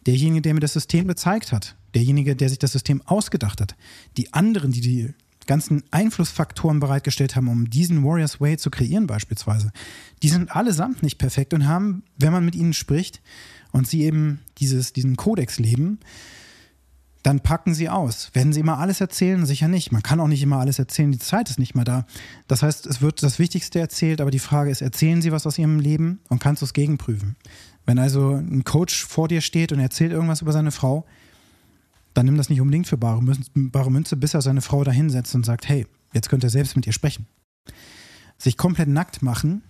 Derjenige, 0.06 0.42
der 0.42 0.54
mir 0.54 0.60
das 0.60 0.74
System 0.74 1.08
gezeigt 1.08 1.52
hat, 1.54 1.76
derjenige, 1.96 2.36
der 2.36 2.50
sich 2.50 2.60
das 2.60 2.74
System 2.74 3.02
ausgedacht 3.06 3.62
hat, 3.62 3.76
die 4.18 4.34
anderen, 4.34 4.72
die 4.72 4.82
die 4.82 5.14
ganzen 5.50 5.84
Einflussfaktoren 5.89 6.79
bereitgestellt 6.79 7.36
haben, 7.36 7.48
um 7.48 7.72
diesen 7.72 8.06
Warriors 8.06 8.39
Way 8.39 8.58
zu 8.58 8.70
kreieren 8.70 9.08
beispielsweise, 9.08 9.72
die 10.22 10.29
sind 10.29 10.56
allesamt 10.56 11.01
nicht 11.01 11.18
perfekt 11.18 11.56
und 11.56 11.68
haben, 11.68 12.03
wenn 12.18 12.32
man 12.32 12.46
mit 12.46 12.56
ihnen 12.56 12.74
spricht 12.74 13.20
und 13.72 13.88
sie 13.88 14.03
eben 14.03 14.41
dieses, 14.60 14.94
diesen 14.94 15.15
Kodex 15.15 15.58
leben, 15.58 16.00
dann 17.24 17.39
packen 17.39 17.74
sie 17.74 17.89
aus. 17.89 18.29
Werden 18.34 18.53
sie 18.53 18.60
immer 18.60 18.77
alles 18.77 19.01
erzählen? 19.01 19.44
Sicher 19.48 19.68
nicht. 19.68 19.91
Man 19.91 20.03
kann 20.03 20.20
auch 20.20 20.27
nicht 20.27 20.44
immer 20.44 20.60
alles 20.60 20.77
erzählen, 20.77 21.12
die 21.12 21.18
Zeit 21.18 21.50
ist 21.50 21.58
nicht 21.58 21.74
mehr 21.74 21.84
da. 21.84 22.06
Das 22.48 22.62
heißt, 22.62 22.86
es 22.86 23.01
wird 23.01 23.24
das 23.24 23.39
Wichtigste 23.39 23.79
erzählt, 23.79 24.22
aber 24.22 24.29
die 24.29 24.39
Frage 24.39 24.70
ist, 24.70 24.82
erzählen 24.82 25.22
sie 25.22 25.32
was 25.32 25.48
aus 25.48 25.58
ihrem 25.58 25.79
Leben 25.79 26.20
und 26.29 26.39
kannst 26.39 26.62
du 26.62 26.65
es 26.65 26.74
gegenprüfen? 26.74 27.36
Wenn 27.88 27.98
also 27.98 28.36
ein 28.36 28.63
Coach 28.65 29.03
vor 29.03 29.27
dir 29.27 29.41
steht 29.41 29.72
und 29.72 29.79
erzählt 29.79 30.12
irgendwas 30.12 30.44
über 30.44 30.53
seine 30.53 30.72
Frau, 30.72 31.08
dann 32.20 32.26
nimm 32.26 32.36
das 32.36 32.50
nicht 32.50 32.60
unbedingt 32.60 32.86
für 32.86 32.98
bare 32.98 33.22
bare 33.56 33.90
Münze 33.90 34.18
bis 34.18 34.34
er 34.34 34.42
seine 34.42 34.60
Frau 34.60 34.84
da 34.84 34.92
hinsetzt 34.92 35.34
und 35.36 35.46
sagt, 35.46 35.70
hey, 35.70 35.88
jetzt 36.12 36.28
könnt 36.28 36.44
ihr 36.44 36.50
selbst 36.50 36.76
mit 36.76 36.86
ihr 36.86 36.92
sprechen. 36.92 37.28
Sich 38.38 38.58
komplett 38.58 38.90
nackt 38.90 39.22
machen 39.22 39.64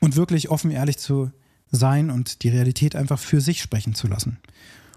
und 0.00 0.16
wirklich 0.16 0.50
offen 0.50 0.72
ehrlich 0.72 0.98
zu 0.98 1.30
sein 1.70 2.10
und 2.10 2.42
die 2.42 2.48
Realität 2.48 2.96
einfach 2.96 3.20
für 3.20 3.40
sich 3.40 3.62
sprechen 3.62 3.94
zu 3.94 4.08
lassen. 4.08 4.38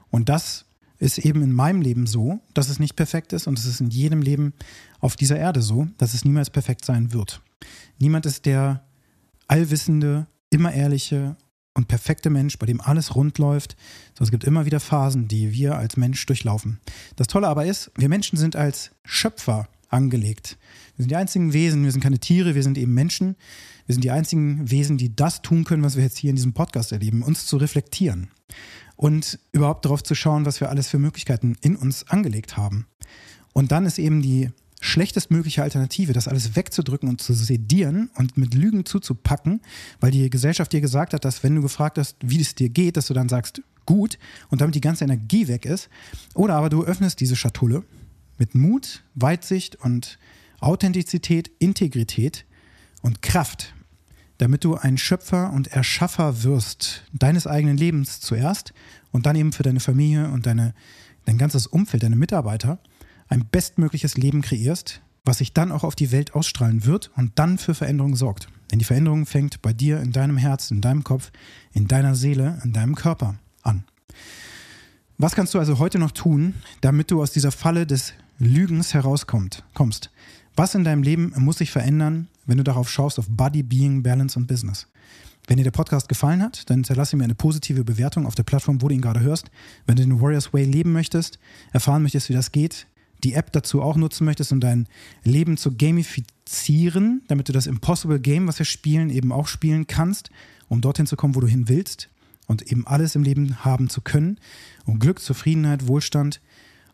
Und 0.10 0.30
das 0.30 0.66
ist 0.98 1.20
eben 1.20 1.44
in 1.44 1.54
meinem 1.54 1.84
Leben 1.84 2.08
so, 2.08 2.40
dass 2.56 2.70
es 2.70 2.80
nicht 2.80 2.96
perfekt 2.96 3.34
ist 3.34 3.46
und 3.46 3.60
es 3.60 3.68
ist 3.68 3.80
in 3.80 3.92
jedem 3.92 4.24
Leben 4.24 4.54
auf 5.00 5.16
dieser 5.16 5.38
Erde 5.38 5.62
so, 5.62 5.88
dass 6.00 6.16
es 6.16 6.26
niemals 6.26 6.50
perfekt 6.50 6.86
sein 6.86 7.14
wird. 7.14 7.44
Niemand 8.00 8.26
ist 8.26 8.48
der 8.48 8.84
allwissende, 9.48 10.26
immer 10.50 10.74
ehrliche 10.74 11.36
und 11.74 11.88
perfekte 11.88 12.30
Mensch, 12.30 12.58
bei 12.60 12.66
dem 12.66 12.82
alles 12.82 13.16
rund 13.16 13.38
läuft, 13.38 13.76
sondern 14.10 14.26
es 14.26 14.32
gibt 14.32 14.44
immer 14.44 14.66
wieder 14.66 14.80
Phasen, 14.80 15.28
die 15.28 15.52
wir 15.52 15.78
als 15.78 15.98
Mensch 15.98 16.26
durchlaufen. 16.26 16.80
Das 17.16 17.28
Tolle 17.28 17.48
aber 17.48 17.66
ist, 17.66 17.92
wir 17.96 18.10
Menschen 18.10 18.38
sind 18.38 18.56
als 18.56 18.92
Schöpfer 19.04 19.68
angelegt. 19.90 20.58
Wir 20.96 21.04
sind 21.04 21.12
die 21.12 21.16
einzigen 21.16 21.54
Wesen, 21.54 21.84
wir 21.84 21.92
sind 21.92 22.02
keine 22.02 22.20
Tiere, 22.20 22.56
wir 22.56 22.64
sind 22.64 22.78
eben 22.78 22.94
Menschen. 22.94 23.36
Wir 23.86 23.94
sind 23.94 24.04
die 24.04 24.12
einzigen 24.12 24.70
Wesen, 24.70 24.98
die 24.98 25.16
das 25.16 25.42
tun 25.42 25.66
können, 25.66 25.84
was 25.84 25.96
wir 25.96 26.04
jetzt 26.04 26.18
hier 26.18 26.30
in 26.30 26.36
diesem 26.36 26.54
Podcast 26.54 26.92
erleben, 26.92 27.22
uns 27.22 27.46
zu 27.46 27.58
reflektieren 27.58 28.32
und 28.96 29.40
überhaupt 29.52 29.86
darauf 29.86 30.04
zu 30.04 30.16
schauen, 30.16 30.46
was 30.46 30.62
wir 30.62 30.70
alles 30.70 30.88
für 30.88 31.00
Möglichkeiten 31.00 31.58
in 31.62 31.76
uns 31.76 32.08
angelegt 32.08 32.56
haben. 32.56 32.88
Und 33.52 33.72
dann 33.72 33.86
ist 33.86 34.00
eben 34.00 34.22
die 34.22 34.50
schlechtestmögliche 34.84 35.64
Alternative, 35.64 36.14
das 36.14 36.28
alles 36.28 36.56
wegzudrücken 36.56 37.08
und 37.10 37.22
zu 37.22 37.34
sedieren 37.34 38.10
und 38.16 38.38
mit 38.38 38.54
Lügen 38.54 38.86
zuzupacken, 38.86 39.62
weil 40.00 40.12
die 40.12 40.30
Gesellschaft 40.30 40.74
dir 40.74 40.82
gesagt 40.82 41.14
hat, 41.14 41.26
dass 41.26 41.44
wenn 41.44 41.56
du 41.56 41.62
gefragt 41.62 41.98
hast, 41.98 42.18
wie 42.22 42.42
es 42.42 42.56
dir 42.56 42.70
geht, 42.70 42.98
dass 42.98 43.08
du 43.08 43.14
dann 43.14 43.30
sagst, 43.30 43.62
gut 43.86 44.18
und 44.50 44.62
damit 44.62 44.76
die 44.76 44.82
ganze 44.82 45.04
Energie 45.04 45.48
weg 45.48 45.66
ist. 45.66 45.90
Oder 46.34 46.56
aber 46.56 46.70
du 46.70 46.84
öffnest 46.84 47.20
diese 47.20 47.36
Schatulle 47.36 47.84
mit 48.38 48.56
Mut, 48.56 49.04
Weitsicht 49.16 49.76
und 49.78 50.18
Authentizität, 50.60 51.52
Integrität 51.60 52.46
und 53.02 53.22
Kraft 53.22 53.74
damit 54.40 54.64
du 54.64 54.76
ein 54.76 54.98
Schöpfer 54.98 55.54
und 55.54 55.68
Erschaffer 55.68 56.44
wirst, 56.44 57.04
deines 57.14 57.48
eigenen 57.48 57.78
Lebens 57.78 58.20
zuerst 58.20 58.74
und 59.12 59.26
dann 59.26 59.36
eben 59.36 59.54
für 59.54 59.64
deine 59.64 59.80
Familie 59.80 60.30
und 60.30 60.46
deine, 60.46 60.74
dein 61.24 61.38
ganzes 61.38 61.68
Umfeld, 61.68 62.04
deine 62.04 62.16
Mitarbeiter, 62.18 62.80
ein 63.34 63.46
bestmögliches 63.46 64.16
Leben 64.16 64.44
kreierst, 64.44 65.02
was 65.26 65.40
sich 65.40 65.54
dann 65.54 65.72
auch 65.72 65.84
auf 65.84 65.96
die 65.96 66.12
Welt 66.12 66.36
ausstrahlen 66.36 66.86
wird 66.86 67.10
und 67.16 67.32
dann 67.40 67.58
für 67.58 67.74
Veränderung 67.74 68.16
sorgt. 68.16 68.48
Denn 68.72 68.78
die 68.78 68.86
Veränderung 68.86 69.26
fängt 69.26 69.62
bei 69.62 69.74
dir 69.74 70.02
in 70.02 70.12
deinem 70.12 70.38
Herz, 70.38 70.70
in 70.70 70.82
deinem 70.82 71.04
Kopf, 71.04 71.32
in 71.72 71.88
deiner 71.88 72.14
Seele, 72.14 72.62
in 72.64 72.74
deinem 72.74 72.94
Körper 72.94 73.36
an. 73.64 73.86
Was 75.18 75.36
kannst 75.36 75.54
du 75.56 75.60
also 75.60 75.80
heute 75.80 75.98
noch 75.98 76.12
tun, 76.12 76.54
damit 76.82 77.10
du 77.10 77.22
aus 77.24 77.32
dieser 77.32 77.52
Falle 77.52 77.88
des 77.88 78.14
Lügens 78.38 78.94
herauskommst? 78.94 80.12
Was 80.56 80.76
in 80.76 80.84
deinem 80.84 81.02
Leben 81.02 81.34
muss 81.38 81.58
sich 81.58 81.72
verändern, 81.72 82.28
wenn 82.46 82.58
du 82.58 82.64
darauf 82.64 82.90
schaust, 82.90 83.18
auf 83.18 83.26
Body, 83.30 83.64
Being, 83.64 84.04
Balance 84.04 84.38
und 84.38 84.46
Business. 84.46 84.88
Wenn 85.48 85.58
dir 85.58 85.64
der 85.64 85.72
Podcast 85.72 86.08
gefallen 86.08 86.42
hat, 86.42 86.70
dann 86.70 86.78
hinterlasse 86.78 87.18
mir 87.18 87.24
eine 87.24 87.36
positive 87.36 87.84
Bewertung 87.84 88.28
auf 88.28 88.36
der 88.36 88.44
Plattform, 88.44 88.82
wo 88.82 88.88
du 88.88 88.96
ihn 88.96 89.02
gerade 89.02 89.22
hörst. 89.22 89.50
Wenn 89.88 89.96
du 89.96 90.04
den 90.04 90.22
Warriors 90.22 90.54
Way 90.54 90.66
leben 90.66 90.94
möchtest, 90.94 91.40
erfahren 91.72 92.04
möchtest, 92.04 92.30
wie 92.30 92.34
das 92.34 92.52
geht, 92.52 92.88
die 93.24 93.34
App 93.34 93.52
dazu 93.52 93.82
auch 93.82 93.96
nutzen 93.96 94.26
möchtest, 94.26 94.52
um 94.52 94.60
dein 94.60 94.88
Leben 95.24 95.58
zu 95.58 95.76
gamifizieren, 95.76 97.22
damit 97.28 97.50
du 97.50 97.54
das 97.54 97.68
Impossible 97.68 98.20
Game, 98.20 98.48
was 98.48 98.60
wir 98.60 98.66
spielen, 98.66 99.10
eben 99.10 99.32
auch 99.32 99.48
spielen 99.48 99.88
kannst, 99.88 100.30
um 100.68 100.82
dorthin 100.82 101.08
zu 101.08 101.16
kommen, 101.16 101.36
wo 101.36 101.40
du 101.40 101.48
hin 101.48 101.70
willst 101.70 102.10
und 102.48 102.72
eben 102.72 102.86
alles 102.88 103.16
im 103.16 103.24
Leben 103.24 103.64
haben 103.64 103.90
zu 103.90 104.02
können, 104.02 104.40
um 104.86 105.00
Glück, 105.00 105.20
Zufriedenheit, 105.20 105.88
Wohlstand 105.88 106.42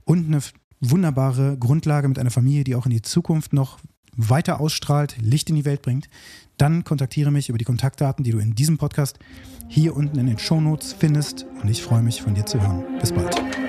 und 0.06 0.28
eine 0.28 0.42
wunderbare 0.80 1.58
Grundlage 1.58 2.08
mit 2.08 2.20
einer 2.20 2.32
Familie, 2.32 2.64
die 2.64 2.76
auch 2.76 2.86
in 2.86 2.92
die 2.92 3.02
Zukunft 3.02 3.54
noch 3.54 3.80
weiter 4.16 4.60
ausstrahlt, 4.60 5.18
Licht 5.22 5.50
in 5.50 5.56
die 5.56 5.66
Welt 5.66 5.82
bringt, 5.82 6.10
dann 6.58 6.84
kontaktiere 6.84 7.32
mich 7.32 7.50
über 7.50 7.58
die 7.58 7.66
Kontaktdaten, 7.66 8.24
die 8.24 8.32
du 8.32 8.40
in 8.40 8.56
diesem 8.56 8.78
Podcast 8.78 9.20
hier 9.68 9.96
unten 9.96 10.20
in 10.20 10.28
den 10.28 10.40
Show 10.40 10.60
Notes 10.60 10.94
findest. 10.94 11.46
Und 11.62 11.70
ich 11.70 11.82
freue 11.82 12.02
mich, 12.02 12.22
von 12.22 12.34
dir 12.34 12.46
zu 12.46 12.62
hören. 12.62 12.84
Bis 13.00 13.14
bald. 13.14 13.69